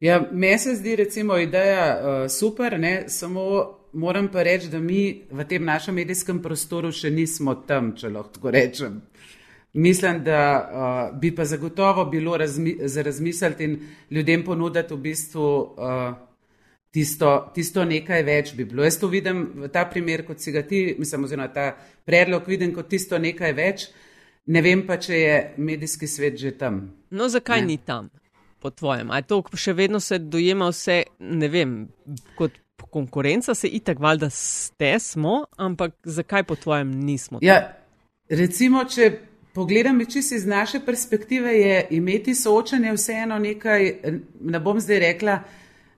[0.00, 3.04] Ja, meni se zdi recimo ideja uh, super, ne?
[3.08, 3.42] samo
[3.92, 8.34] moram pa reči, da mi v tem našem medijskem prostoru še nismo tam, če lahko
[8.36, 9.00] tako rečem.
[9.76, 13.78] Mislim, da uh, bi pa zagotovo bilo razmi za razmisliti in
[14.10, 16.14] ljudem ponuditi v bistvu uh,
[16.92, 18.84] tisto, tisto nekaj več bi bilo.
[18.84, 21.70] Jaz to vidim v ta primer, kot si ga ti, mislim, oziroma ta
[22.04, 23.88] predlog vidim kot tisto nekaj več.
[24.46, 26.84] Ne vem pa, če je medijski svet že tam.
[27.10, 27.66] No, zakaj ne?
[27.72, 28.12] ni tam?
[28.66, 29.10] Po tvojem?
[29.14, 31.74] Ali to še vedno se dojema vse, ne vem,
[32.38, 32.58] kot
[32.90, 37.38] konkurenca, se itak valjda ste smo, ampak zakaj po tvojem nismo?
[37.44, 37.60] Ja,
[38.28, 39.10] recimo, če
[39.54, 43.92] pogledam čisto iz naše perspektive, je imeti soočanje vseeno nekaj,
[44.40, 45.38] ne bom zdaj rekla.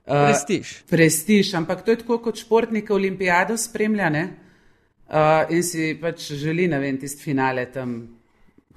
[0.09, 0.75] Uh, prestiž.
[0.91, 6.79] Prestiž, ampak to je tako kot športnike olimpijado spremljane uh, in si pač želi, ne
[6.83, 8.18] vem, tisti finale tam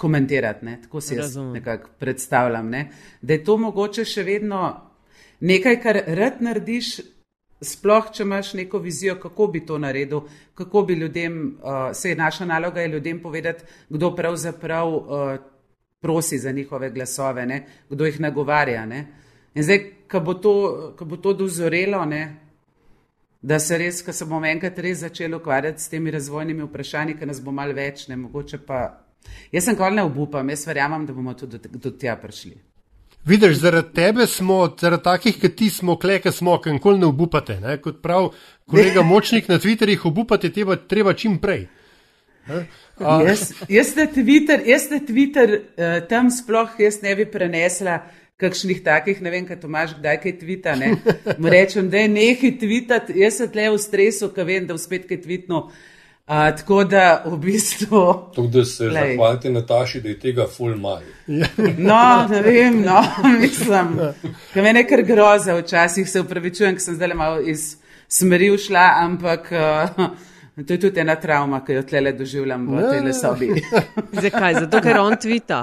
[0.02, 0.66] komentirati.
[0.66, 0.80] Ne?
[0.82, 2.70] Tako si jaz nekako predstavljam.
[2.70, 2.88] Ne?
[3.22, 4.62] Da je to mogoče še vedno
[5.40, 6.96] nekaj, kar rad narediš,
[7.62, 10.26] sploh če imaš neko vizijo, kako bi to naredil,
[10.58, 15.36] kako bi ljudem, uh, se je naša naloga je ljudem povedati, kdo pravzaprav uh,
[16.02, 17.66] prosi za njihove glasove, ne?
[17.90, 18.86] kdo jih nagovarja.
[18.86, 19.06] Ne?
[19.54, 20.34] In zdaj, ko bo,
[21.06, 22.24] bo to dozorelo, ne?
[23.42, 27.30] da se res, ko se bomo enkrat res začeli ukvarjati s temi razvojnimi vprašanji, ki
[27.30, 28.82] nas bo mal več, ne mogoče pa
[29.52, 32.56] Jaz sem kol ne obupam, jaz verjamem, da bomo tudi do, do tja prišli.
[33.26, 37.60] Vidiš, zaradi tebe smo, zaradi takih, kot ti smo, kleke smo, ker nikoli ne obupate.
[37.62, 37.78] Ne?
[37.82, 38.32] Kot prav
[38.70, 41.68] kolega Močnik na Twitterjih, obupate teba, treba čim prej.
[42.48, 48.00] Jaz, jaz na Twitter, jaz na Twitter uh, tam sploh ne bi prenesla
[48.42, 50.74] kakšnih takih, ne vem, kaj to imaš, kdaj kaj tvita.
[51.38, 54.82] Mu rečem, da je nekaj tvitati, jaz sem tle v stresu, ker vem, da v
[54.82, 55.68] spet kaj tvitno.
[55.68, 55.91] Uh,
[56.32, 58.32] tako da v bistvu.
[58.36, 61.04] Tudi da se zahvalite Nataši, da je tega full maj.
[61.78, 63.04] no, ne vem, no,
[63.42, 64.00] mislim.
[64.54, 67.76] Kaj me nekaj groza, včasih se upravičujem, ker sem zdaj malo iz
[68.08, 69.52] smeri ušla, ampak.
[69.52, 70.06] Uh,
[70.68, 73.48] To je tudi ena travma, ki jo tle doživljam v tej sobi.
[74.24, 74.54] Zakaj?
[74.54, 75.62] Zato, ker on tvita.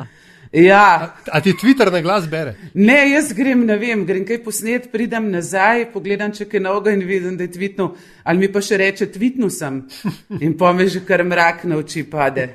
[0.53, 1.15] Ja.
[1.27, 2.55] A, a ti Twitter na glas bere?
[2.75, 7.05] Ne, jaz grem, ne vem, grem kaj posnet, pridem nazaj, pogledam, če je noga in
[7.07, 7.91] vidim, da je tvitno.
[8.25, 9.83] Ali mi pa še reče, tvitno sem
[10.45, 12.49] in pa me že kar mrak na oči pade.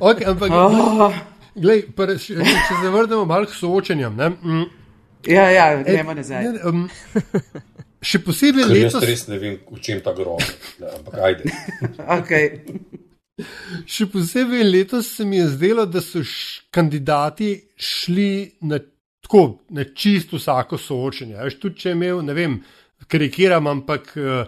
[0.00, 1.16] Okay, ampak, oh.
[1.56, 4.20] glej, pa, če, če se vrnemo malo k soočenjem.
[4.42, 4.68] Mm.
[5.28, 6.44] Ja, ja, gremo nazaj.
[6.44, 6.86] Ne, um,
[8.04, 9.00] še posebej letos.
[9.00, 10.44] Jaz res ne vem, v čem ta grob,
[10.78, 11.56] ampak ajde.
[12.18, 12.60] okay.
[13.86, 16.22] Še posebej letos se mi je zdelo, da so
[16.74, 18.80] kandidati šli na,
[19.22, 21.36] tako, na čisto vsako soočenje.
[21.44, 22.56] Veš, tudi če je imel, ne vem,
[23.06, 24.42] karikiram, ampak uh,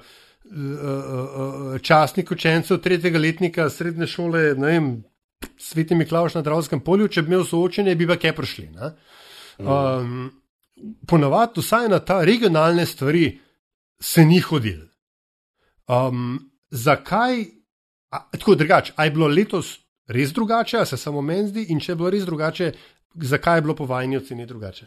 [0.51, 4.91] uh, uh, časnik učencev tretjega letnika srednje šole, ne vem,
[5.57, 8.67] Sveti Miklaš na Dravskem polju, če bi imel soočenje, bi pa kje prišli.
[9.61, 10.29] Um,
[11.09, 13.31] Ponavadi, vsaj na ta regionalne stvari,
[14.01, 14.83] se ni hodil.
[15.89, 17.45] Um, zakaj
[18.11, 21.93] Tako drugače, ali je bilo letos res drugače, ali se samo meni zdi, in če
[21.93, 22.73] je bilo res drugače,
[23.15, 24.87] zakaj je bilo po vajni oceni drugače?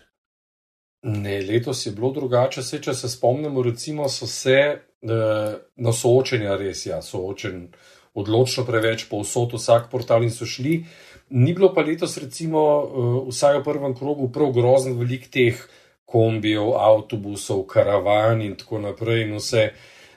[1.04, 2.64] Ne, letos je bilo drugače.
[2.64, 7.66] Se, če se spomnimo, recimo, so se eh, na soočenja res, ja, soočen
[8.14, 10.84] odločno preveč, povsod vsak portal in so šli.
[11.34, 15.60] Ni bilo pa letos, recimo, eh, vsaj v prvem krogu, prav grozno velik teh
[16.06, 19.72] kombijev, avtobusov, karavan in tako naprej in vse.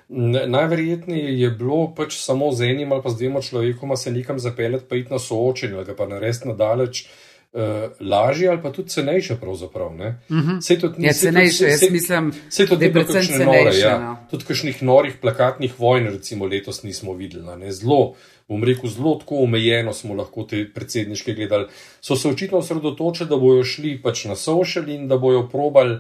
[0.09, 4.85] Najverjetneje je bilo pač samo z enim ali pa z dvema človekoma se nekam zapeljati,
[4.89, 7.07] pa iti na soočenje, ali pa narediti nadaleč.
[7.53, 7.63] Uh,
[8.01, 9.87] lažje ali pa tudi cenejše, pravzaprav.
[9.87, 9.93] Uh
[10.29, 10.61] -huh.
[10.61, 13.81] Sej tudi ni cenejše, jaz sej, mislim, sej tudi, da je predvsem cenejše.
[13.81, 13.99] Ja.
[13.99, 14.17] No.
[14.31, 17.73] Tudi kakšnih norih plakatnih vojn, recimo letos nismo videli.
[17.73, 18.15] Zelo,
[18.49, 21.67] bom rekel, zelo tako omejeno smo lahko te predsedniške gledali.
[22.01, 25.99] So se očitno osredotočili, da bojo šli pač na social in da bojo probali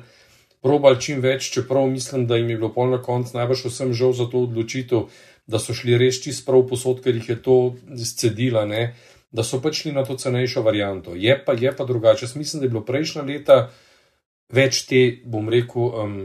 [0.66, 4.14] probali čim več, čeprav mislim, da jim je bilo pol na koncu najbrž vsem žal
[4.18, 5.06] za to odločitev,
[5.46, 7.58] da so šli res čist prav posod, ker jih je to
[8.02, 8.88] scedila, ne?
[9.36, 11.14] da so pač šli na to cenejšo varianto.
[11.14, 12.24] Je pa, je pa drugače.
[12.24, 13.56] Jaz mislim, da je bilo prejšnja leta
[14.54, 16.16] več te, bom rekel, um,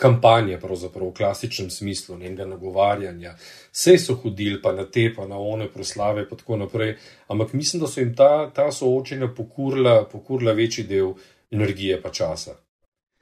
[0.00, 3.34] kampanje, pravzaprav v klasičnem smislu, njenega nagovarjanja.
[3.72, 6.96] Vse so hodili pa na te, pa na one proslave, pa tako naprej.
[7.28, 11.14] Ampak mislim, da so jim ta, ta soočenja pokurila, pokurila večji del
[11.50, 12.56] energije pa časa.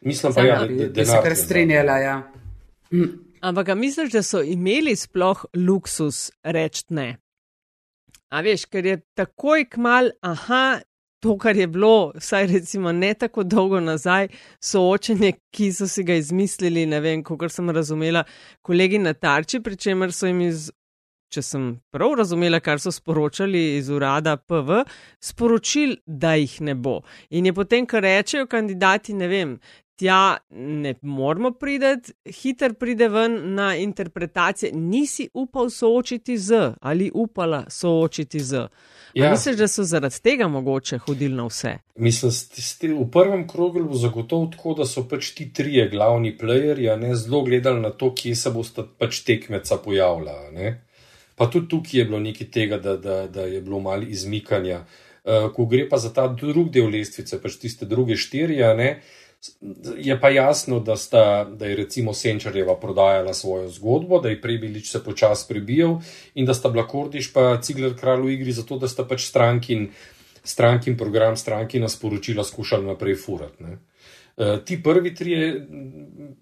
[0.01, 1.99] Mislim pa, ja, da, da se kar strinjala.
[1.99, 2.33] Ja.
[3.41, 7.17] Ampak misliš, da so imeli sploh luksus reči ne?
[8.29, 10.81] A veš, ker je takoj kmal, aha,
[11.25, 14.29] to, kar je bilo, vsaj recimo ne tako dolgo nazaj,
[14.61, 18.25] soočenje, ki so si ga izmislili, ne vem, kako sem razumela,
[18.63, 20.69] kolegi na tarči, pri čemer so jim iz
[21.33, 24.83] če sem prav razumela, kar so sporočali iz urada PV,
[25.21, 27.01] sporočili, da jih ne bo.
[27.31, 29.59] In je potem, kar rečejo kandidati, ne vem,
[29.99, 37.65] tja ne moramo priti, hiter pride ven na interpretacije, nisi upal soočiti z ali upala
[37.71, 38.67] soočiti z.
[39.15, 39.31] Ja.
[39.31, 41.79] Misliš, da so zaradi tega mogoče hodili na vse?
[41.97, 42.33] Mislim,
[42.83, 47.15] da v prvem krogu bo zagotovo tako, da so pač ti trije glavni playerji, ne
[47.17, 50.75] zelo gledali na to, kje se bosta pač tekmeca pojavljala.
[51.37, 54.85] Pa tudi tukaj je bilo nekaj tega, da, da, da je bilo malo izmikanja.
[55.29, 59.01] Uh, ko gre pa za ta drugi del lestvice, pač tiste druge štirje, ne,
[59.97, 64.91] je pa jasno, da, sta, da je recimo Senčarjeva prodajala svojo zgodbo, da je Prebilič
[64.91, 66.01] se počasi prebijal
[66.35, 69.89] in da sta bila Kordiš pa Cigler kralj v igri zato, da sta pač strankin,
[70.45, 73.65] strankin program, strankina sporočila skušali naprej furati.
[73.65, 75.61] Uh, ti prvi tri,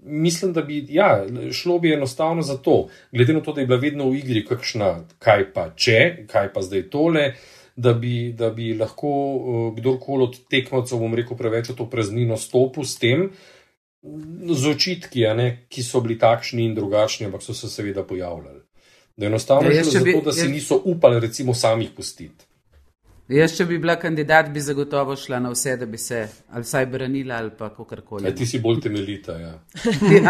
[0.03, 3.79] mislim, da bi ja, šlo bi enostavno za to, glede na to, da je bila
[3.81, 7.31] vedno v igri, kakšna, kaj pa če, kaj pa zdaj tole,
[7.77, 12.39] da bi, da bi lahko uh, kdorkoli od tekmecev, bom rekel, preveč v to praznino
[12.41, 13.29] stopil s tem,
[14.47, 18.63] z očitki, ne, ki so bili takšni in drugačni, ampak so se seveda pojavljali.
[19.17, 22.47] Da enostavno ja, je za to, da si niso upali, recimo, samih pustiti.
[23.29, 26.21] Jaz, če bi bila kandidat, bi zagotovo šla na vse, da bi se
[26.55, 28.29] ali vsaj branila ali pa kakorkoli.
[28.29, 29.35] Ja, ti si bolj temeljita.
[29.41, 29.55] Ja.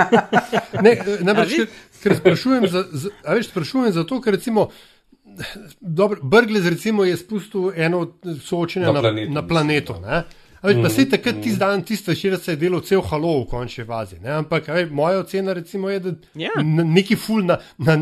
[0.86, 1.68] ne, namreč,
[2.00, 4.70] ker sprašujem za, za, veš, sprašujem za to, ker recimo.
[6.22, 8.06] Brglez je spustil eno
[8.42, 9.32] soočenje na, na planetu.
[9.32, 9.94] Na planetu
[10.66, 13.46] Več, pa se je takrat tisti dan, tiste šire se je delo cel halo v
[13.50, 14.18] končni fazi.
[14.22, 14.32] Ne?
[14.40, 16.62] Ampak veš, moja ocena recimo, je, da je ja.
[16.64, 17.98] neki ful na, na.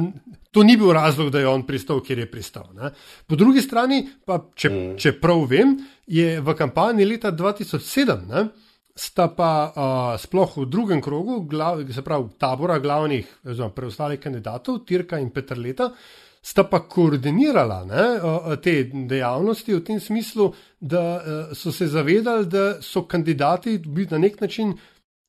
[0.55, 2.69] To ni bil razlog, da je on pristal, kjer je pristal.
[2.79, 2.93] Ne?
[3.27, 4.93] Po drugi strani, pa, če, mm.
[5.03, 5.75] če prav vem,
[6.07, 8.45] je v kampanji leta 2007, ne,
[8.95, 14.85] sta pa uh, sploh v drugem krogu, glav, se pravi, tabora glavnih, oziroma preostalih kandidatov,
[14.87, 18.07] Tirka in Petr Leta, uh, sta pa koordinirala ne,
[18.63, 23.79] te dejavnosti v tem smislu, da e, so se zavedali, da so kandidati
[24.11, 24.75] na nek način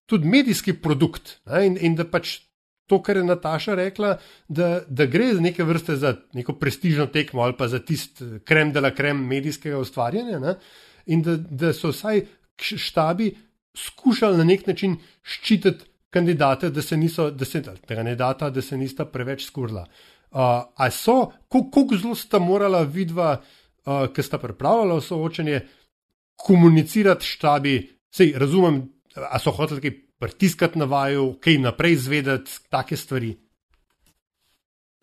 [0.06, 2.42] tudi medijski produkt ne, in, in da pač.
[2.86, 4.12] To, kar je Nataša rekla,
[4.46, 8.70] da, da gre za neke vrste za neko prestižno tekmo ali pa za tisti krem
[8.76, 10.54] de la krem medijskega ustvarjanja, ne?
[11.10, 12.22] in da, da so vsaj
[12.62, 13.32] štabi
[13.74, 19.06] skušali na nek način ščititi kandidate, da se niso, da se, kandidata, da se nista
[19.06, 19.88] preveč skurla.
[20.36, 20.42] Uh,
[20.76, 25.62] a so, kako zelo sta morala vidva, uh, ki sta pripravljala soočenje,
[26.36, 27.76] komunicirati štabi,
[28.12, 28.82] sej razumem,
[29.16, 33.32] a so hoteli kaj pritiskati na vaju, kaj naprej izvedeti, take stvari.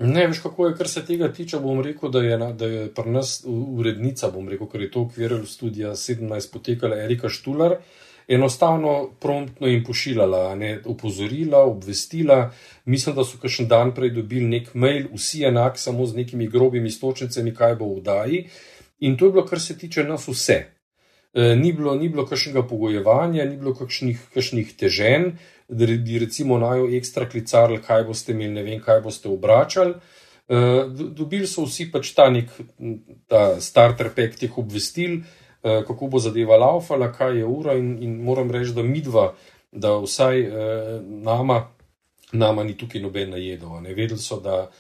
[0.05, 1.61] Ne, veš, kako je, kar se tega tiče.
[1.65, 5.49] Bom rekel, da je, da je pri nas urednica, bom rekel, ker je to ukvirjala
[5.49, 7.73] študija 17, potekala Erika Štular.
[7.73, 12.51] Uh, enostavno promptno jim pošiljala, ne, opozorila, obvestila.
[12.85, 16.91] Mislim, da so kakšen dan prej dobili nek mail, vsi enak, samo z nekimi grobimi
[16.91, 18.45] stočnicami, kaj bo v daji.
[19.01, 20.59] In to je bilo, kar se tiče nas vse.
[21.35, 25.31] E, ni bilo, ni bilo kakšnega pogojevanja, ni bilo kakšnih, kakšnih teženj,
[25.69, 29.95] da bi recimo najo ekstra klicarili, kaj boste imeli, ne vem, kaj boste obračali.
[30.49, 30.61] E,
[30.93, 32.53] dobili so vsi pač ta nek
[33.27, 35.23] ta starter pack teh obvestil,
[35.63, 39.33] kako bo zadeva laufala, kaj je ura in, in moram reči, da midva,
[39.73, 41.69] da vsaj eh, nama,
[42.33, 43.81] nama ni tukaj noben najedel.
[43.83, 44.71] Ne vedeli so, da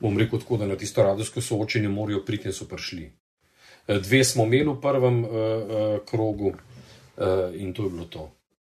[0.00, 3.12] bom rekel tako, da na tisto radijsko soočenje morajo priti in so prišli.
[3.88, 8.30] Eh, dve smo imeli v prvem uh, uh, krogu uh, in to je bilo to.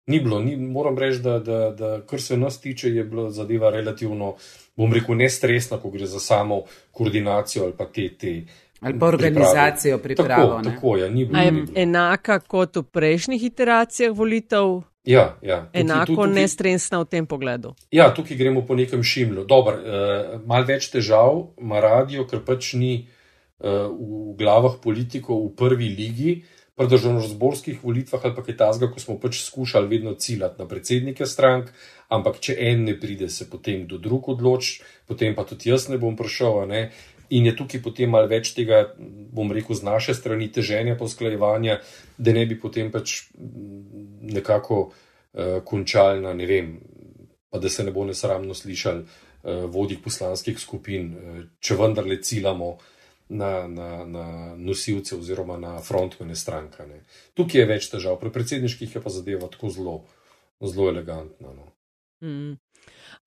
[0.08, 3.70] Ni bilo, ni, moram reči, da, da, da kar se nas tiče, je bila zadeva
[3.70, 4.36] relativno,
[4.76, 8.10] bom rekel, nestresna, ko gre za samo koordinacijo ali pa te.
[8.18, 8.44] te
[8.82, 10.48] ali pa organizacijo priprave.
[10.48, 11.42] Tako, tako je, ni bilo.
[11.42, 14.82] Je enaka kot v prejšnjih iteracijah volitev?
[15.04, 15.64] Ja, ja.
[15.66, 17.74] Tukaj, Enako tukaj, nestresna v tem pogledu.
[17.92, 19.46] Ja, tukaj gremo po nekem šimlu.
[19.48, 25.54] Dobro, uh, malo več težav ima radio, ker pač ni uh, v glavah politikov v
[25.58, 26.40] prvi ligi.
[26.80, 31.26] Pri državno-zborskih volitvah ali pa kaj tasga, ko smo pač skušali vedno ciljati na predsednike
[31.28, 31.74] strank,
[32.08, 36.00] ampak če en ne pride, se potem kdo drug odloči, potem pa tudi jaz ne
[36.00, 36.64] bom prišel.
[36.72, 36.86] Ne?
[37.30, 41.80] In je tukaj potem malo več tega, bom rekel, z naše strani teženja posklajevanja,
[42.18, 46.78] da ne bi potem pač mm, nekako uh, končali na ne vem,
[47.50, 52.72] pa da se ne bo nesramno slišali uh, vodih poslanskih skupin, uh, če vendarle ciljamo
[53.30, 56.86] na, na, na nosilce oziroma na frontmene stranke.
[57.38, 60.00] Tukaj je več težav, pri predsedniških je pa zadeva tako zelo,
[60.66, 61.54] zelo elegantna.
[61.54, 61.70] No.
[62.26, 62.58] Mm.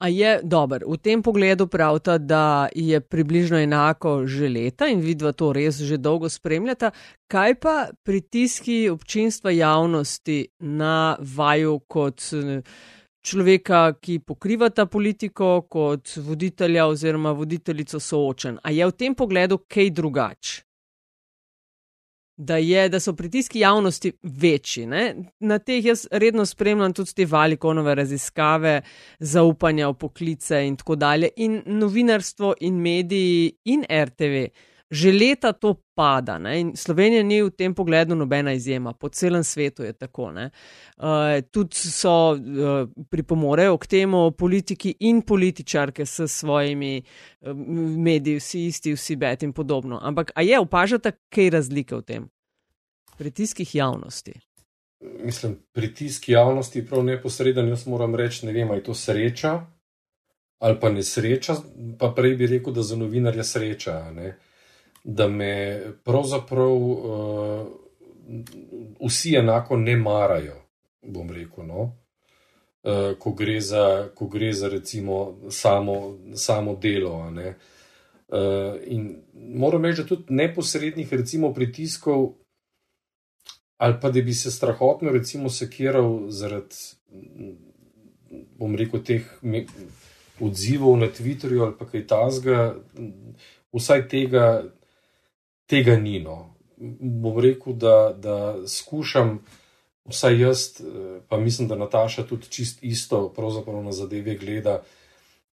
[0.02, 0.82] A je dober.
[0.82, 5.96] V tem pogledu pravite, da je približno enako že leta in vidva to res že
[5.96, 6.90] dolgo spremljata.
[7.30, 12.18] Kaj pa pritiski občinstva javnosti na vaju kot
[13.22, 18.58] človeka, ki pokriva ta politiko, kot voditelja oziroma voditeljico soočen?
[18.62, 20.71] A je v tem pogledu kaj drugače?
[22.36, 24.86] Da, je, da so pritiski javnosti večji.
[24.86, 25.14] Ne?
[25.40, 28.80] Na teh jaz redno spremljam tudi te valikonove raziskave,
[29.18, 31.28] zaupanja v poklice in tako dalje.
[31.36, 34.46] In novinarstvo in mediji in RTV.
[34.92, 36.60] Že leta to pada ne?
[36.60, 40.28] in Slovenija ni v tem pogledu nobena izjema, po celem svetu je tako.
[40.32, 47.56] Uh, tudi so uh, pripomorejo k temu politiki in političarke s svojimi uh,
[47.96, 49.98] mediji, vsi isti, vsi bet in podobno.
[50.02, 52.28] Ampak a je, opažate, kaj razlike v tem?
[53.16, 54.36] Pritiskih javnosti.
[55.24, 57.68] Mislim, pritisk javnosti je prav neposreden.
[57.68, 59.60] Jaz moram reči, ne vem, ali je to sreča
[60.62, 61.56] ali pa nesreča.
[61.98, 63.96] Pa prej bi rekel, da za novinarja sreča.
[64.14, 64.36] Ne?
[65.04, 67.66] Da me pravzaprav uh,
[69.06, 70.54] vsi enako ne marajo,
[71.02, 71.66] bom rekel.
[71.66, 71.82] No?
[72.82, 77.16] Uh, ko, gre za, ko gre za recimo samo, samo delo.
[77.18, 82.32] Uh, in moram reči, da tudi neposrednih recimo, pritiskov
[83.82, 86.76] ali pa da bi se strahotno, recimo, sekiral zaradi,
[88.58, 89.26] bom rekel, teh
[90.40, 92.60] odzivov na Twitterju ali pa kaj tasga,
[93.74, 94.44] vsaj tega,
[95.72, 96.20] tega ni.
[96.20, 96.38] No.
[96.76, 98.36] Bom rekel, da, da
[98.68, 99.38] skušam,
[100.10, 100.64] vsaj jaz,
[101.28, 104.82] pa mislim, da Nataša tudi čist isto, pravzaprav na zadeve gleda.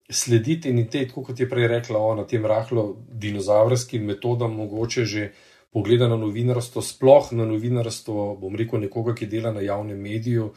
[0.09, 5.32] Slediti in te, kot je prej rekla, ona tem rahlo dinozavrskim metodam, mogoče že
[5.76, 10.53] pogleda na novinarstvo, sploh na novinarstvo, bom rekel, nekoga, ki dela na javnem mediju,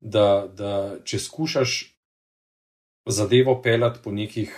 [0.00, 0.72] da, da
[1.04, 1.78] če skušaš
[3.08, 4.50] zadevo pelati po nekih,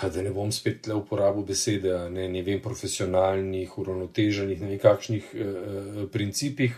[0.00, 4.80] pa da ne bom spet le uporabil besede, ne, ne vem, profesionalnih, uravnoteženih, ne vem,
[4.82, 6.74] kakšnih eh, principih,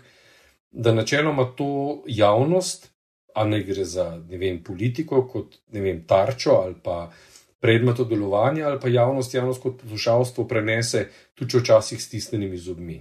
[0.70, 2.90] da načeloma to javnost,
[3.36, 7.10] a ne gre za, ne vem, politiko kot, ne vem, tarčo ali pa
[7.60, 13.00] predmetu delovanja ali pa javnost, javnost kot poslušalstvo prenese tudi včasih s tisnjenimi zobmi.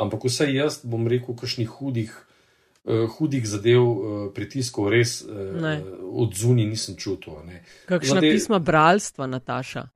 [0.00, 2.12] Ampak vse jaz bom rekel, kakšnih hudih,
[2.84, 5.80] hudih zadev, uh, pritiskov res uh,
[6.12, 7.42] od zunij nisem čutil.
[7.86, 8.30] Kakšna Zade...
[8.32, 9.86] pisma bralstva, Nataša?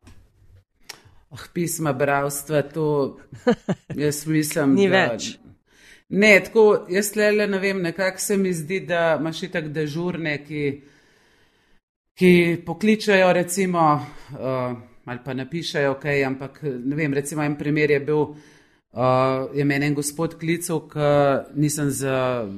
[1.30, 3.18] Oh, pisma bralstva, to
[4.04, 4.74] jaz mislim.
[4.74, 5.06] Ni da...
[5.06, 5.38] več.
[6.08, 10.64] Ne, tako jaz le ne vem, nekako se mi zdi, da imaš tako dežurne, ki
[12.14, 17.90] ki pokličajo, recimo, uh, ali pa napišajo, kaj, okay, ampak ne vem, recimo en primer
[17.90, 18.26] je bil,
[18.94, 21.10] uh, je meni en gospod klical, ki
[21.60, 22.48] nisem za.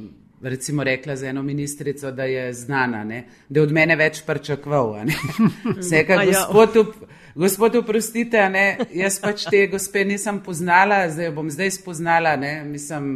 [0.43, 3.25] Recimo rekla za eno ministrico, da je znana, ne?
[3.49, 5.09] da je od mene več pričakoval.
[5.81, 6.27] Vse, kar ja.
[6.27, 8.67] gospod, up, gospod, oprostite, ne?
[8.95, 12.53] jaz pač te gospe nisem poznala, zdaj jo bom zdaj spoznala, ne?
[12.69, 13.15] mislim,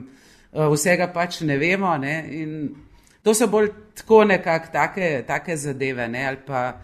[0.73, 1.93] vsega pač ne vemo.
[2.01, 2.15] Ne?
[2.41, 2.57] In
[3.23, 6.09] To so bolj tako nekako take, take zadeve.
[6.09, 6.81] Ne, pa,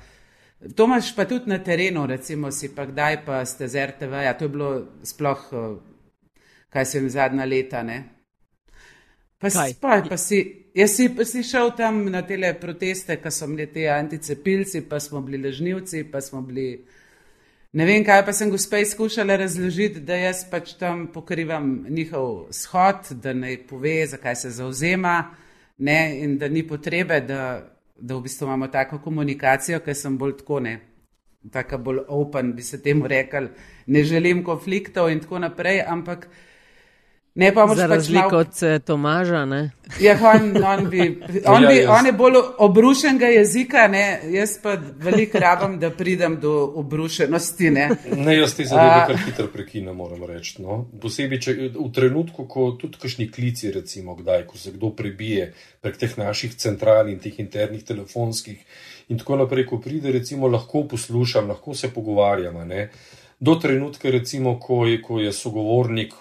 [0.76, 4.34] to imaš pa tudi na terenu, recimo si pa kdaj pa ste z RTV, ja,
[4.38, 4.70] to je bilo
[5.02, 5.46] sploh,
[6.76, 7.82] kaj se jim zadnja leta.
[7.82, 8.02] Ne.
[9.38, 9.48] Pa,
[9.80, 10.42] pa, pa si,
[10.76, 15.00] jaz si, pa si šel tam na te proteste, ko so bili ti anticepilci, pa
[15.00, 16.84] smo bili ležnivci, pa smo bili.
[17.76, 23.10] Ne vem, kaj pa sem gospe izkušala razložiti, da jaz pač tam pokrivam njihov shod,
[23.20, 25.18] da naj pove, zakaj se zauzema
[25.78, 27.42] ne, in da ni potrebe, da,
[27.96, 30.78] da v bistvu imamo tako komunikacijo, ker sem bolj tako ne.
[31.52, 33.50] Tako bolj open, bi se temu rekel,
[33.86, 36.28] ne želim konfliktov in tako naprej, ampak
[37.36, 39.70] Ne, pa moraš pač razliko malo- od eh, Tomaža, ne?
[40.00, 41.00] Ja, on, on, bi,
[41.46, 44.04] on, Ja, bi, jaz- on je bolj obrušenega jezika, ne?
[44.30, 47.70] jaz pa veliko rabam, da pridem do obrušenosti.
[47.70, 47.90] Ne?
[48.16, 50.62] Ne, jaz te zadeve kar hitro prekinem, moram reči.
[50.62, 50.86] No.
[50.96, 55.96] Posebej, če v trenutku, ko tudi kašni klici, recimo, kdaj, ko se kdo prebije prek
[55.96, 58.64] teh naših central in teh internih telefonskih
[59.08, 62.56] in tako naprej, ko pride, recimo, lahko poslušam, lahko se pogovarjam.
[62.56, 62.88] a ne.
[63.40, 66.14] Do trenutka, recimo, ko je, ko je sogovornik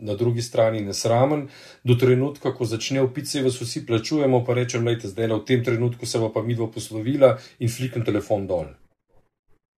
[0.00, 1.46] na drugi strani nesramen,
[1.84, 5.64] do trenutka, ko začne upiti, se vas vsi plačujemo, pa rečem, lejte, zdaj v tem
[5.64, 8.68] trenutku se pa midva poslovila in fliknem telefon dol.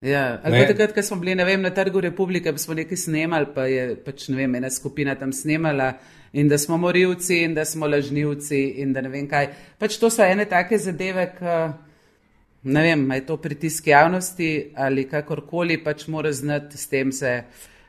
[0.01, 0.65] Ja, ali Ne.
[0.65, 4.27] pa takrat, ko smo bili vem, na Trgu Republike, smo nekaj snemali, pa je pač,
[4.29, 5.93] ne vem, ena skupina tam snemala
[6.33, 9.47] in da smo morilci in da smo lažnivci in da ne vem kaj.
[9.79, 11.55] Pač to so ene take zadeve, ki
[12.63, 17.43] ne vem, a je to pritisk javnosti ali kakorkoli, pač mora znati s tem se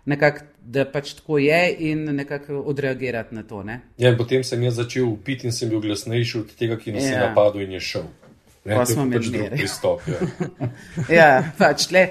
[0.05, 3.63] nekako, da pač tako je in nekako odreagirati na to.
[3.63, 3.81] Ne?
[3.99, 7.03] Ja, in potem sem jaz začel upiti in sem bil glasnejši od tega, ki nas
[7.03, 7.29] je Ja.
[7.29, 8.03] napadel in je šel.
[8.65, 9.57] Ne, Pa je smo pač imeli drug mere.
[9.57, 10.01] pristop.
[10.09, 10.69] Ja.
[11.17, 12.07] Ja, pač tle,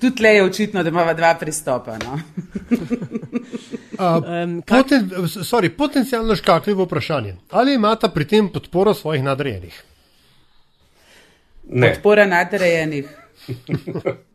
[0.00, 1.98] tudi tle je očitno, da imamo dva pristopa.
[1.98, 2.18] No?
[3.98, 5.08] Uh, Um, poten,
[5.42, 7.36] sorry, potencijalno škakljivo vprašanje.
[7.50, 9.82] Ali imata pri tem podporo svojih nadrejenih?
[11.68, 13.08] Ne, Podpora nadrejenih.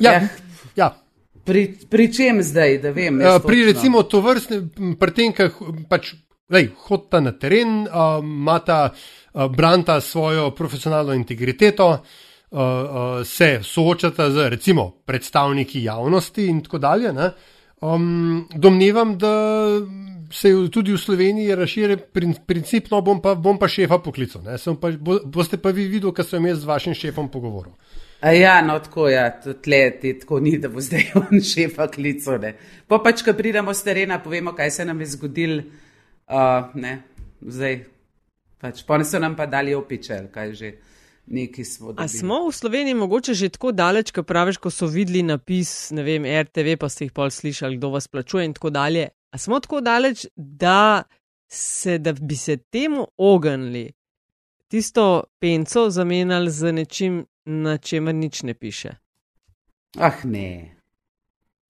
[0.00, 0.20] Ja, Ja.
[0.76, 0.96] ja.
[1.44, 3.18] Pri, pri čem zdaj, da vem?
[3.20, 3.72] Uh, pri točno?
[3.72, 4.60] recimo to vrstne,
[4.96, 5.48] pri tem, ki
[5.88, 6.14] pač,
[6.48, 11.98] lej, hodita na teren, uh, imata, uh, branta svojo profesionalno integriteto, uh,
[12.56, 17.12] uh, se soočata z recimo predstavniki javnosti in tako dalje.
[17.12, 17.30] Ne?
[17.80, 19.34] Um, domnevam, da
[20.32, 24.42] se je tudi v Sloveniji razširi prin, princip, no bom pa, bom pa šefa poklical.
[24.42, 24.58] ne.
[24.58, 27.72] Sem Pa, bo, boste pa vi videli, kar sem jaz z vašim šefom pogovoril.
[28.20, 31.88] A ja, no tako je, ja, tle ti tako ni, da bo zdaj on šefa
[31.90, 32.38] klical.
[32.40, 32.54] Ne.
[32.86, 35.58] Pa pač, ko pridemo z terena, povemo, kaj se nam je zgodil,
[36.28, 37.00] uh, ne,
[37.40, 37.82] zdaj.
[38.60, 40.72] Pač, pa so nam pa dali opiče, ali kaj že,
[41.26, 41.90] neki smo.
[41.90, 42.18] a dobili.
[42.18, 46.28] smo v Sloveniji mogoče že tako daleč, ko praviš, ko so videli napis, ne vem,
[46.28, 49.08] RTV, pa ste jih pol slišali, kdo vas plačuje in tako dalje.
[49.30, 51.02] A smo tako daleč, da,
[51.48, 53.92] se, da bi se temu ognili,
[54.68, 55.06] tisto
[55.38, 58.90] penco zamenjali z nečim, na čemer nič ne piše.
[59.98, 60.76] Ah, ne.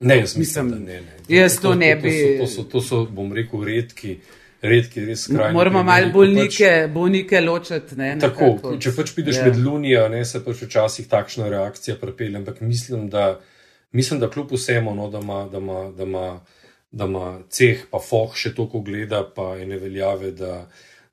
[0.00, 1.00] ne jaz mislim, Mislim, da ne.
[1.00, 1.36] ne.
[1.36, 4.18] jaz to ne to, bi- To so, to so, to so, bom rekel, redki,
[4.62, 5.54] redki res skrajni.
[5.54, 7.96] Moramo malo bolnike, bolnike ločiti.
[7.96, 8.76] Ne, Tako, nekako.
[8.78, 9.42] če pač prideš Ja.
[9.42, 9.46] yeah.
[9.46, 13.40] med lunijo, ne, se pač včasih takšna reakcija prepelje, ampak mislim, da,
[13.92, 16.26] mislim, da kljub vsemu, no, da ima, da ima, da ima,
[16.90, 20.64] da ima ceh, pa foh še toliko gleda, pa ene veljave, da,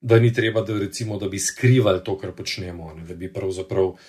[0.01, 3.91] da ni treba, da, recimo, da bi skrivali to, kar počnemo, ne, da bi pravzaprav
[3.91, 3.99] uh,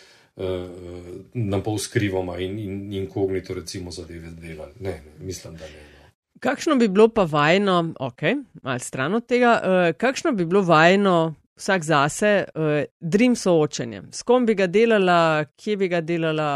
[1.35, 4.73] nam pol skrivoma in, in, in kognito recimo zadeve delali.
[4.81, 5.85] Ne, ne, mislim, da ne.
[5.85, 6.09] No.
[6.41, 8.25] Kakšno bi bilo pa vajno, ok,
[8.63, 14.03] malo stran od tega, uh, kakšno bi bilo vajno vsak zase, uh, dream soočenje?
[14.15, 16.51] S kom bi ga delala, kje bi ga delala,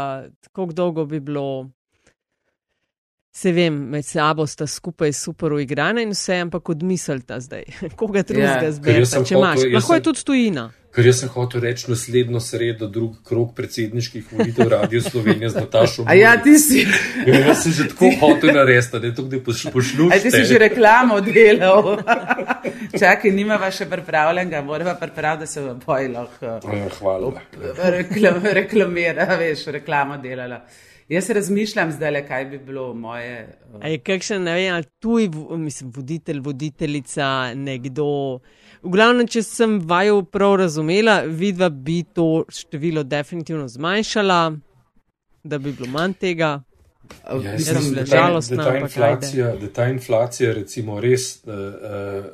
[0.49, 1.69] kako dolgo bi bilo?
[3.35, 7.63] Se vem, med sabo sta skupaj super uigrana in vse, ampak odmislite zdaj,
[7.99, 9.05] koga drugega Ja.
[9.09, 9.63] Sem če imaš.
[9.73, 10.67] Lahko je tudi tujina.
[10.93, 16.05] Ker jaz sem hotel reči naslednjo sredo, drug krok predsedniških volitev Radio Slovenije z Natašo.
[16.05, 16.83] A ja, ti si.
[17.25, 20.13] Ja, jaz sem že tako hotel narediti, da je to, da pošlušate.
[20.13, 21.97] A ti si že reklamo delal.
[23.01, 27.33] Čakaj, nimava še pripravljenega, morava pripraviti, da se v boji lahko Ja, Hvala.
[27.97, 30.61] reklam, reklamira, veš, reklamo delala.
[31.13, 33.57] Jaz razmišljam zdaj, kaj bi bilo moje.
[33.73, 38.39] uh, je kakšen, ne vem, ali tuj, mislim, voditelj, voditeljica, nekdo.
[38.81, 44.39] V glavnem, če sem vaju prav razumela, vidva bi to število definitivno zmanjšala,
[45.43, 46.55] da bi bilo manj tega.
[47.43, 51.53] Ja, jaz da, ta, žalostna, da, ta ampak inflacija, da ta inflacija recimo res, uh,
[51.53, 52.25] uh,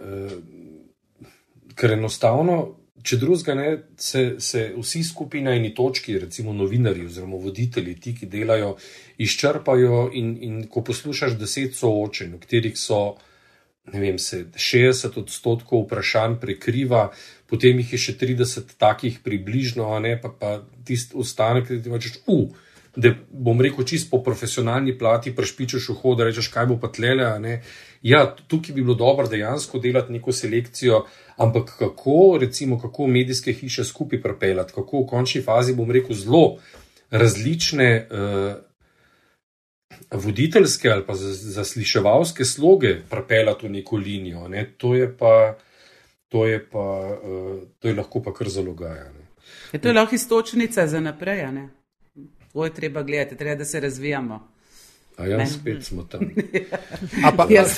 [1.20, 1.32] uh,
[1.76, 7.40] ker enostavno, če drugega ne, se, se vsi skupaj na eni točki, recimo novinari oziroma
[7.40, 8.76] voditelji, ti, ki delajo,
[9.22, 13.02] izčrpajo in, in ko poslušaš deset soočenj, v katerih so,
[13.94, 17.08] ne vem, se 60 odstotkov vprašanj prekriva,
[17.50, 22.20] potem jih je še 30 takih približno, ne pa, pa tisti ostanek, ki ti rečeš,
[22.28, 26.90] uf da bom rekel, čist po profesionalni plati, prešpičeš v hod, rečeš, kaj bo pa
[26.92, 27.28] tlele.
[27.40, 27.62] ne.
[28.02, 31.06] Ja, tukaj bi bilo dobro dejansko delati neko selekcijo,
[31.38, 36.58] ampak kako, recimo, kako medijske hiše skupaj prepeljati, kako v končni fazi, bom rekel, zelo
[37.12, 38.54] različne uh,
[40.12, 44.48] voditeljske ali pa zas- zasliševalske sloge prepeljati v neko linijo.
[44.48, 44.66] Ne.
[44.78, 45.58] To je pa,
[46.30, 49.20] to je pa, uh, to je lahko pa kar zalogajano.
[49.72, 51.70] Je to lahko istočnica za naprej, ne?
[52.54, 54.59] To je treba gledati, treba, da se razvijamo.
[55.20, 56.32] A ja, spet smo tam.
[57.26, 57.76] A pa, Jaz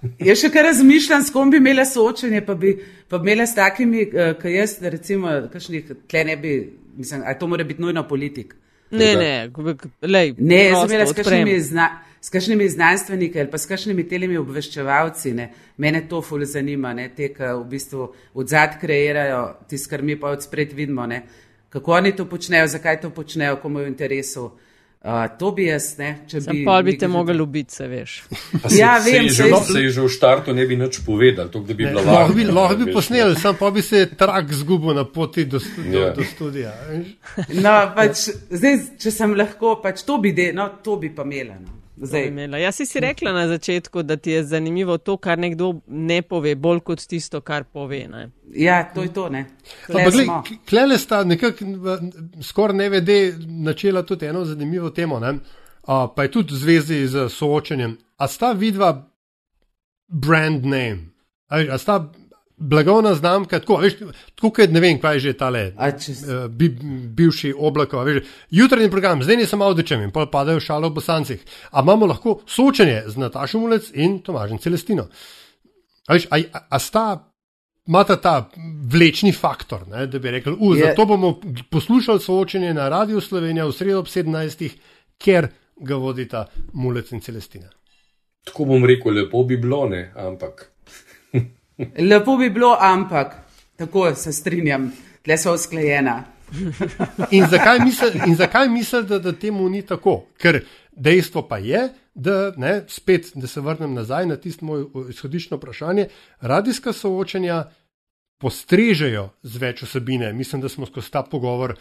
[0.00, 2.72] Jaz še kar razmišljam, s kom bi imela soočenje, pa bi,
[3.08, 6.54] pa bi imela s takimi, uh, ki jaz, recimo, kakšnih, tle ne bi,
[6.96, 8.54] mislim, a to mora biti nujno politik.
[8.90, 9.34] Ne, ne,
[10.02, 11.90] lej, ne, jaz sem imela s kakšnimi, zna,
[12.20, 15.50] s kakšnimi znanstveniki ali pa s kakšnimi telimi obveščevalci, ne.
[15.78, 20.16] mene to ful zanima, ne, te, ki v bistvu od zad kreirajo, tisto, kar mi
[20.20, 21.22] pa od spred vidimo, ne.
[21.70, 24.48] kako oni to počnejo, zakaj to počnejo, komu je v interesu.
[25.00, 26.64] Uh, to bi jaz, ne, če Sam bi.
[26.66, 28.18] Pa bi te mogel ubiti, se veš.
[28.68, 31.48] Se, Ja, se, vem, je že, se je že v štartu ne bi nič povedal,
[31.48, 34.02] to, da bi bila Lahko bi, varna, lahko bi veš, posneli, sam pa bi se
[34.12, 36.10] trak zgubil na poti do, stu, do, Ja.
[36.12, 36.74] do studija.
[36.90, 37.14] veš.
[37.64, 41.56] No, pač, zdaj, če sem lahko, pač to bi, de, no, to bi pa imela.
[41.56, 41.80] No.
[42.02, 42.60] Zdaj.
[42.62, 46.54] Jaz si, si rekla na začetku, da ti je zanimivo to, kar nekdo ne pove,
[46.54, 48.06] bolj kot tisto, kar pove.
[48.08, 48.30] Ne?
[48.54, 49.30] ja, to je to,
[50.68, 51.98] klele sta nekako v-
[52.42, 55.34] skoraj ne vede načela tudi eno zanimivo temo, ne?
[55.82, 57.98] A, pa je tudi v zvezi z soočenjem.
[58.16, 59.10] A sta vidva
[60.08, 60.98] brand name,
[61.48, 62.12] a, a sta
[62.60, 63.94] blagovna znamka, tako, veš,
[64.34, 65.62] tako kot ne vem, kaj je že tale.
[65.96, 66.68] Če s- eh, Bi,
[67.10, 71.40] bivši oblakov, veš, jutranji program, zdaj nisem avdečem in pol padajo šalo v bosancih.
[71.70, 75.08] A imamo lahko soočenje z Natašo Mulec in Tomažem Celestino.
[76.06, 77.26] A, veš, a, a, a sta
[77.86, 78.50] imata ta
[78.84, 81.40] vlečni faktor, ne, da bi rekli, Je- zato bomo
[81.70, 84.70] poslušali soočenje na Radio Slovenija v sredo ob 17.
[85.18, 87.68] ker ga vodita Mulec in Celestina.
[88.44, 90.69] Tako bom rekel, lepo bi bilo, ne, ampak.
[91.98, 93.36] Lepo bi bilo, ampak
[93.76, 94.90] tako se strinjam,
[95.24, 96.24] tle so usklajena.
[97.30, 100.24] In zakaj misli, in zakaj misli da, da temu ni tako?
[100.38, 100.60] Ker
[100.92, 106.08] dejstvo pa je, da ne, spet, da se vrnem nazaj na tisto moje izhodiščno vprašanje,
[106.40, 107.64] radijska soočenja
[108.40, 110.32] postrežejo z več osebine.
[110.32, 111.76] Mislim, da smo skozi ta pogovor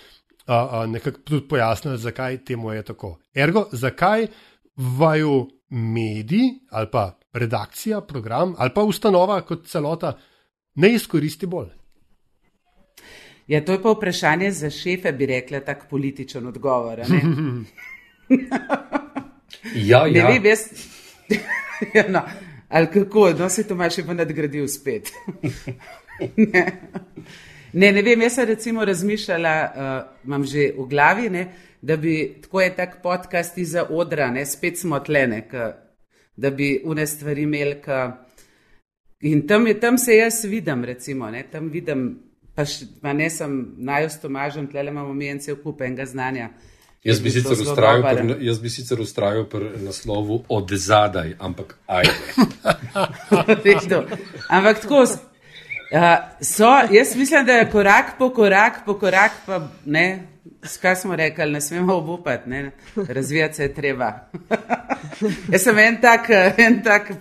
[0.46, 3.18] a, a, nekako tudi pojasnili, zakaj temu je tako.
[3.36, 4.28] Ergo, zakaj
[4.76, 10.18] vaju mediji ali pa redakcija, program ali pa ustanova kot celota
[10.76, 11.70] ne izkoristi bolj.
[13.48, 17.00] Ja, to je pa vprašanje za šefe, bi rekla, tak političen odgovor.
[17.00, 17.22] a Ne,
[19.76, 20.28] Ja, ne ja.
[20.28, 20.60] vem, jaz.
[21.96, 22.22] ja, no.
[22.70, 25.10] Ali kako, no se to imaš še pa nadgradil spet.
[26.54, 26.64] ne.
[27.74, 29.96] ne, ne vem, jaz sem recimo razmišljala, uh,
[30.30, 31.48] imam že v glavi, ne,
[31.82, 35.72] da bi tako je tak podcast iza odra, ne, spet smo tlene, ka,
[36.40, 37.76] da bi une stvari imeli.
[39.22, 42.20] In tam, je, tam se jaz vidim, recimo, ne, tam vidim,
[42.56, 46.50] pa, š, pa ne sem najostomažen, tle imamo mi en cel kup enega znanja.
[47.04, 52.16] Jaz bi, sicer ustrajal pri, jaz bi sicer ustrajal pri naslovu od zadaj, ampak ajde.
[54.58, 55.14] Ampak tako uh,
[56.42, 60.28] so, jaz mislim, da je korak po korak, po korak pa ne.
[60.64, 62.72] Skaj smo rekli, ne smemo obupati, ne?
[63.08, 64.14] razvijati se je treba.
[65.52, 67.12] Jaz sem en tak, en tak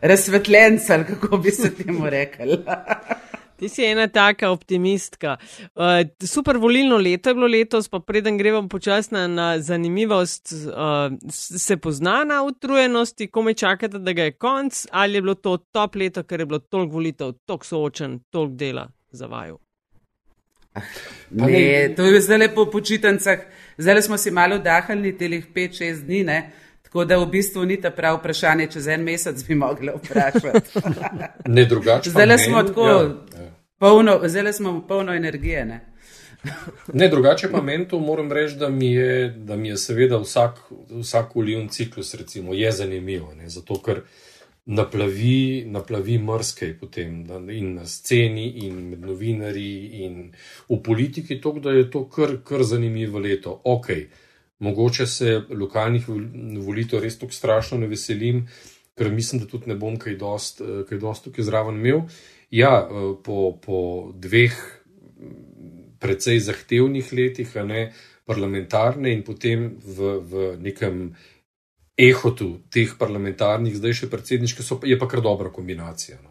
[0.00, 2.58] razsvetljenc, ali kako bi se temu rekli.
[3.58, 5.36] Ti si ena taka optimistka.
[5.74, 11.76] Uh, super volilno leto je bilo letos, pa preden gremo počasno na zanimivost, uh, se
[11.76, 16.22] pozna na utrujenosti, kome čakate, da ga je konc, ali je bilo to top leto,
[16.22, 19.58] ker je bilo toliko volitev, toliko soočen, toliko dela za vaju.
[21.30, 23.38] Ne, to je zdaj lepo po počitnicah.
[23.78, 26.50] Zdaj smo si malo dahali, telih 5-6 dni, ne?
[26.82, 30.80] tako da v bistvu ni ta prav vprašanje, čez en mesec bi mogli vprašati.
[31.46, 32.10] Ne drugače.
[32.10, 33.02] pa Zdaj smo meni- tako Ja,
[33.36, 33.50] ja.
[33.78, 35.64] polno, zdaj smo polno energije.
[35.64, 35.80] Ne?
[36.92, 40.58] Ne, drugače pa meni to moram reči, da mi je, da mi je seveda vsak,
[40.90, 43.22] vsak volilni ciklus recimo, je zanimiv.
[43.36, 44.00] Ne, zato ker
[44.68, 50.18] naplavi, naplavi mrskej potem da, in na sceni, in med novinarji, in
[50.68, 53.54] v politiki, to, da je to kar, kar zanimivo leto.
[53.64, 53.88] Ok,
[54.58, 58.44] mogoče se lokalnih vol- volitev res tako strašno ne veselim,
[58.98, 62.04] ker mislim, da tudi ne bom kaj dost, eh, kaj dost tukaj zraven imel.
[62.50, 64.58] Ja, eh, po, po dveh
[65.98, 67.92] precej zahtevnih letih, a ne
[68.28, 71.14] parlamentarne, in potem v, v nekem
[71.98, 76.18] ehotu teh parlamentarnih, zdaj še predsedniške, pa- je pa kar dobra kombinacija.
[76.22, 76.30] No.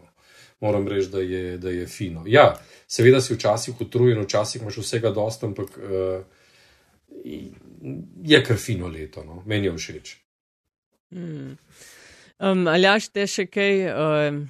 [0.60, 2.24] Moram reči, da je, da je fino.
[2.26, 2.56] Ja,
[2.88, 6.24] seveda si včasih utrujen, včasih imaš vsega dosta, ampak uh,
[8.24, 9.42] je kar fino leto, no.
[9.46, 10.16] meni je všeč.
[11.14, 11.56] Hmm.
[12.38, 14.42] Um, ali te še kaj, um,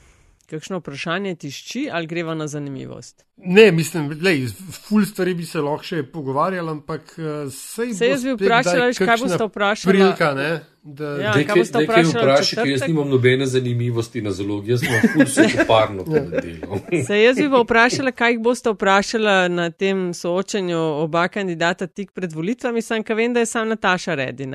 [0.48, 3.24] kakšno vprašanje tišči, ali greva na zanimivost?
[3.36, 4.46] Ne, mislim, lej,
[4.78, 8.98] ful stvari bi se lahko še pogovarjali, ampak uh, sej Se jaz bi vprašala, veš,
[8.98, 9.92] kaj boste vprašala?
[9.92, 10.48] Prilika, ne,
[10.82, 14.32] da, Ja, Daj kaj kaj- boste kaj vprašali vprašaj, ker jaz nimam nobene zanimivosti na
[14.32, 16.80] zalogi, jaz sem ful suhoparno to delo.
[17.06, 22.10] Se jaz bi pa vprašala, kaj jih boste vprašala na tem soočanju oba kandidata tik
[22.12, 24.48] pred volitvami, sem ka vem, da je sam Nataša redi.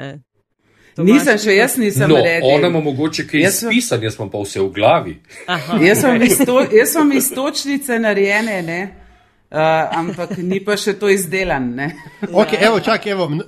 [0.95, 2.49] Tomaž, Nisem še, jaz nisem No, naredil.
[2.49, 5.15] ona ima mogoče kaj Jaz sem- izpisan, jaz pa pa vse v glavi.
[5.47, 5.77] Aha.
[5.79, 8.81] Jaz sem isto, jaz sem istočnice narejene, ne?
[9.51, 9.59] Uh,
[9.93, 11.75] ampak ni pa še to izdelan.
[11.75, 11.87] Ne?
[12.23, 13.43] Okay, evo, čak, evo, n-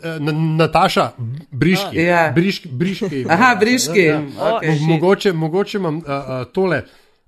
[0.56, 1.12] Nataša,
[1.52, 1.98] briški.
[1.98, 2.32] Ja.
[2.32, 4.00] briški, briški Aha, briški.
[4.02, 4.52] Ja, ja.
[4.52, 4.78] Okay.
[4.80, 6.84] Mo- Mogoče, mogoče imam uh, uh, tole.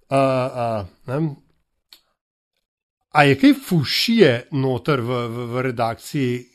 [0.10, 1.36] Uh, uh, ne.
[3.12, 6.46] A je kaj fušije noter v, v, v redakciji,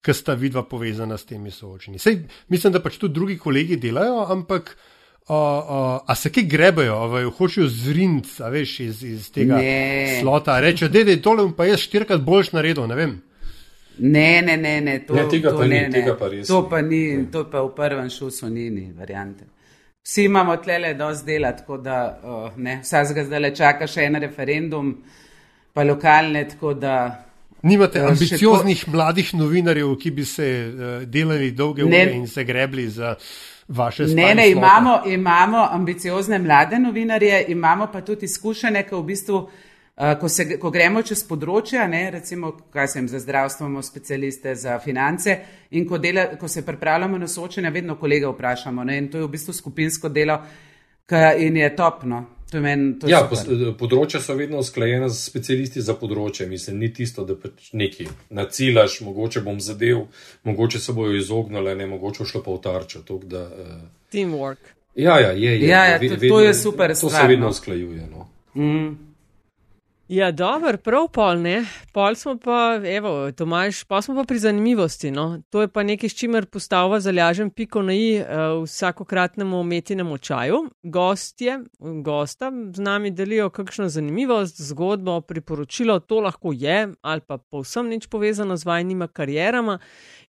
[0.00, 1.98] ki sta vidva povezana s temi soočenji?
[1.98, 7.18] Sej, mislim, da pač tudi drugi kolegi delajo, ampak uh, uh, a se kaj grebejo,
[7.18, 10.20] jo hočejo zriniti, a veš, iz, iz tega Ne.
[10.20, 10.60] slota.
[10.60, 13.20] Rečejo, da je tole pa jaz štirikrat boljš naredil, ne vem.
[13.98, 15.92] Ne, ne, ne, ne, to, Ne, tega to pa ni, ne, ne.
[15.92, 19.44] tega pa res To pa ni, to pa v prvem šusu ni, ni variante.
[20.02, 24.16] Vsi imamo tlele dosti dela, tako da uh, ne, vsakega zdaj le čaka še en
[24.22, 24.94] referendum,
[25.76, 26.94] pa lokalne, tako da
[27.62, 31.88] Nimate Ja, ambicioznih mladih novinarjev, ki bi se uh, delali dolge Ne.
[32.06, 33.14] ure in se grebli za
[33.68, 34.58] vaše Ne, spanje ne, slota?
[34.58, 40.58] imamo, imamo ambiciozne mlade novinarje, imamo pa tudi izkušene, ki v bistvu, uh, ko, se,
[40.58, 45.38] ko gremo čez področja, ne, recimo, kaj sem za zdravstvo, imamo specialiste za finance
[45.70, 49.24] in ko, dela, ko se pripravljamo na soočenja, vedno kolega vprašamo ne, in to je
[49.24, 50.40] v bistvu skupinsko delo
[51.38, 52.24] in je topno.
[52.50, 53.44] To je meni, to je Ja, pos-
[53.78, 56.48] področja so vedno usklajena z specialisti za področje.
[56.48, 60.06] Mislim, ni tisto, da pač neki nacilaš, mogoče bom zadev,
[60.44, 63.02] mogoče se bojo izognili, ne mogoče šlo pa v tarčo.
[63.02, 63.82] tako Da, uh,
[64.12, 64.74] Teamwork.
[64.96, 67.44] ja, ja, je, je, Ja, ja, ve- to- to je super To stvar, se vedno
[67.44, 67.50] no.
[67.50, 68.08] usklajuje.
[68.08, 68.28] No.
[68.56, 69.09] Mm.
[70.10, 71.60] Ja, dobro, prav pol ne.
[71.94, 75.12] Pol smo pa, evo, Tomaž, pa smo pa pri zanimivosti.
[75.14, 75.38] No.
[75.54, 80.64] To je pa nekaj, s čimer postavlja zalažen piko na i uh, vsakokratnemu umetnemu čaju.
[80.82, 81.60] Gostje,
[82.02, 88.10] gosta z nami delijo kakšno zanimivost, zgodbo, priporočilo, to lahko je ali pa povsem nič
[88.10, 89.78] povezano z vajnima karjerama.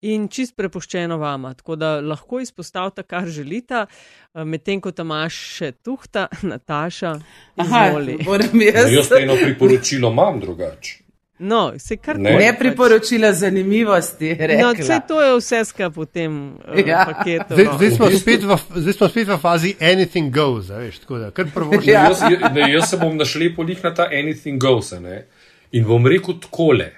[0.01, 5.33] In čist prepuščeno vama, tako da lahko izpostavite, kar želite, eh, medtem ko tam imaš
[5.55, 7.15] še tuhta, Nataša,
[7.57, 8.17] Aha, izvoli.
[8.23, 8.91] moram No, jaz.
[8.91, 11.03] jaz pa eno priporočilo imam drugače.
[11.39, 12.31] No, se kar Ne.
[12.31, 14.29] Ne priporočila zanimivosti.
[14.31, 14.71] No, rekla.
[14.73, 17.03] vse to je vse skupaj v tem uh, Ja.
[17.05, 17.53] paketu.
[17.53, 17.77] Zdaj, no.
[17.77, 21.45] zdaj, smo spet v, zdaj smo spet v fazi anything goes, veš, tako da kar
[21.53, 21.91] prvo že.
[21.91, 22.07] Ja.
[22.09, 22.21] Jaz,
[22.53, 24.93] ne, jaz se bom našlepil na ta anything goes.
[24.93, 25.25] a Ne?
[25.71, 26.89] In bom rekel takole.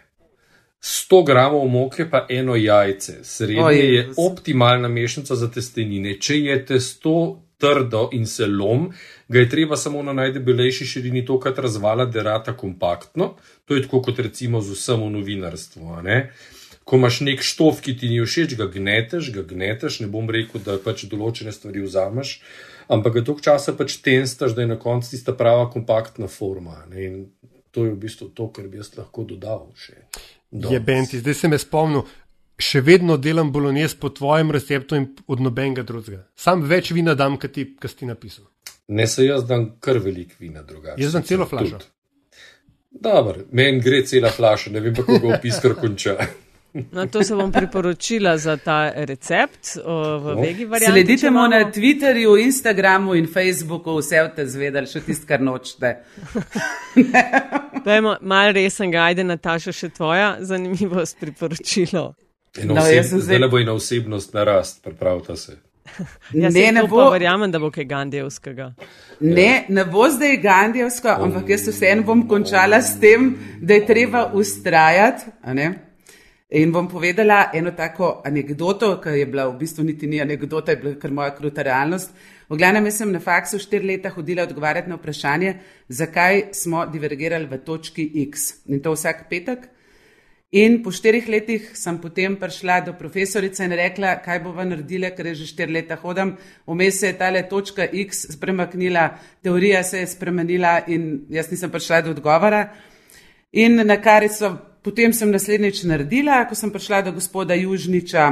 [0.82, 3.20] 100 gramov moke pa eno jajce.
[3.24, 6.16] Srednje Oj, je optimalna mešanica za testenine.
[6.20, 7.16] Če je testo
[7.60, 8.88] trdo in se lom,
[9.28, 13.34] ga je treba samo na najdebelejši širini tokrat razvala derata kompaktno.
[13.66, 16.00] To je tako kot recimo z vsem v novinarstvu.
[16.84, 20.64] Ko imaš nek štof, ki ti ni všeč, ga gneteš, ga gneteš, ne bom rekel,
[20.66, 22.40] da pač določene stvari vzameš,
[22.90, 26.80] ampak ga toliko časa pač tenstaš, da je na koncu tista prava kompaktna forma.
[26.90, 27.04] Ne?
[27.06, 27.20] In
[27.76, 30.00] to je v bistvu to, kar bi jaz lahko dodal še.
[30.52, 32.08] Je benti, zdaj se me spomnil.
[32.60, 36.26] Še vedno delam bolognese po tvojem receptu in od nobenega drugega.
[36.36, 38.50] Sam več vina dam, kot ti, kas ti napisal.
[38.92, 41.00] Ne se jaz dam kar velik vina drugače.
[41.00, 41.80] Jaz dam celo flašo.
[42.92, 46.18] Dobro, meni gre cela flaša, ne vem pa, kako ga opiskar konča.
[46.92, 50.42] No, to se bom priporočila za ta recept o, v No.
[50.42, 50.92] vegi varianti.
[50.92, 51.72] Sledite mu na imamo.
[51.72, 55.96] Twitterju, Instagramu in Facebooku, vse boste zvedeli, še tisto, kar nočete.
[57.86, 62.14] Dajmo malo resen, ajde Nataša, še tvoja zanimivost priporočilo.
[62.60, 65.58] No, No, oseb, zdaj zdaj- le bo ena osebnost narast, pripravite se.
[66.34, 68.74] Jaz ne, ne to bo, verjamem, da bo kaj Gandijevskega.
[69.20, 74.32] ne, ne bo zdaj Gandijevsko, ampak jaz vseeno bom končala s tem, da je treba
[74.34, 75.32] ustrajati.
[76.50, 80.78] In bom povedala eno tako anegdoto, ki je bila v bistvu niti ni anegdota, je
[80.82, 82.10] bila kar moja kruta realnost.
[82.50, 85.52] V glavnem, jaz sem na faksu štiri leta hodila odgovarjati na vprašanje,
[85.94, 88.64] zakaj smo divergirali v točki X.
[88.66, 89.68] In to vsak petek.
[90.50, 95.30] In po štirih letih sem potem prišla do profesorice in rekla, kaj bova naredila, ker
[95.30, 96.34] je že štiri leta hodam.
[96.66, 102.02] Vmes se je ta točka X spremenila, teorija se je spremenila in jaz nisem prišla
[102.02, 102.74] do odgovora.
[103.54, 108.30] In na kar so, potem sem naslednjič naredila, ko sem prišla do gospoda Južniča,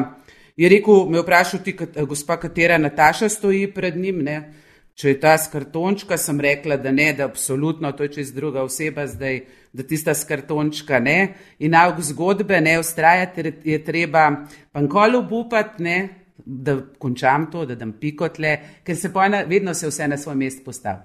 [0.58, 1.76] je rekel, me vprašal ti,
[2.08, 4.24] gospa, katera Nataša stoji pred njim.
[4.24, 4.54] Ne?
[4.98, 8.64] Če je ta s kartončka, sem rekla, da ne, da absolutno, to je čez druga
[8.66, 9.44] oseba zdaj,
[9.74, 11.36] da tista s kartončka ne.
[11.60, 14.32] In nauk zgodbe, ne, ustrajati je- treba
[14.72, 16.10] pankolo upati, ne,
[16.46, 20.66] da končam to, da dam pikotle, ker se pojna, vedno se vse na svoj mest
[20.66, 21.04] postavi.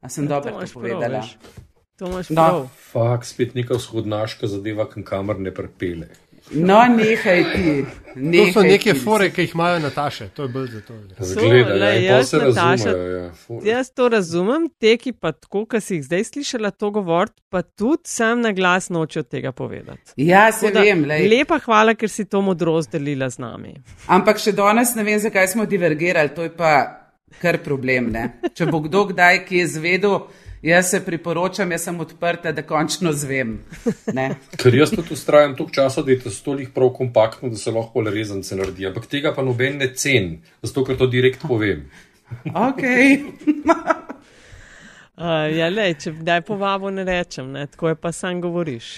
[0.00, 1.18] A sem dobro imaš to prav, povedala?
[1.18, 1.38] veš.
[1.98, 2.68] To imaš prav.
[2.92, 6.08] Fak, spet neka vzhodnaška zadeva, kam kamor ne prepele.
[6.50, 7.84] No, nehaj ti.
[8.14, 10.94] To so neke fore, ki jih imajo Nataše, to je bolj za to.
[11.20, 15.98] Zgleda, ja, jaz, Nataša, razumejo, ja, jaz to razumem, te, ki pa tako, ki si
[15.98, 20.12] jih zdaj slišala to govoriti, pa tudi sam na glas noče od tega povedati.
[20.16, 21.04] Ja, se da, vem.
[21.04, 21.28] Lej.
[21.28, 23.76] Lepa hvala, ker si to modrost delila z nami.
[24.06, 26.74] Ampak še danes ne vem, zakaj smo divergirali, to je pa
[27.42, 28.12] kar problem.
[28.14, 28.28] Ne?
[28.54, 30.20] Če bo kdo kdaj kje zvedel.
[30.62, 33.58] Jaz se priporočam, jaz sem odprta, da končno zvem.
[34.62, 38.02] Ker jaz tudi ustrajam toliko časa, da je to stolih prav kompaktno, da se lahko
[38.02, 38.86] le rezan se naredi.
[38.86, 41.86] Ampak tega pa noben ne cen, zato ker to direkt povem.
[42.68, 42.82] ok.
[45.22, 47.66] uh, ja, le, če kdaj povabo ne rečem, ne?
[47.70, 48.96] tako je pa sam govoriš.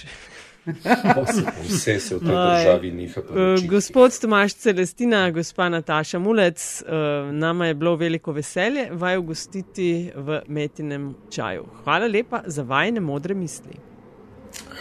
[1.62, 3.20] Vse se v tej državi niha.
[3.20, 10.12] Uh, gospod Tomaš Celestina, gospa Nataša Mulec, uh, nama je bilo veliko veselje vaju gostiti
[10.14, 11.64] v metinem čaju.
[11.84, 13.74] Hvala lepa za vajne modre misli.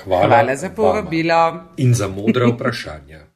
[0.04, 1.64] Hvala, Hvala za povabilo.
[1.78, 3.29] In za modre vprašanja.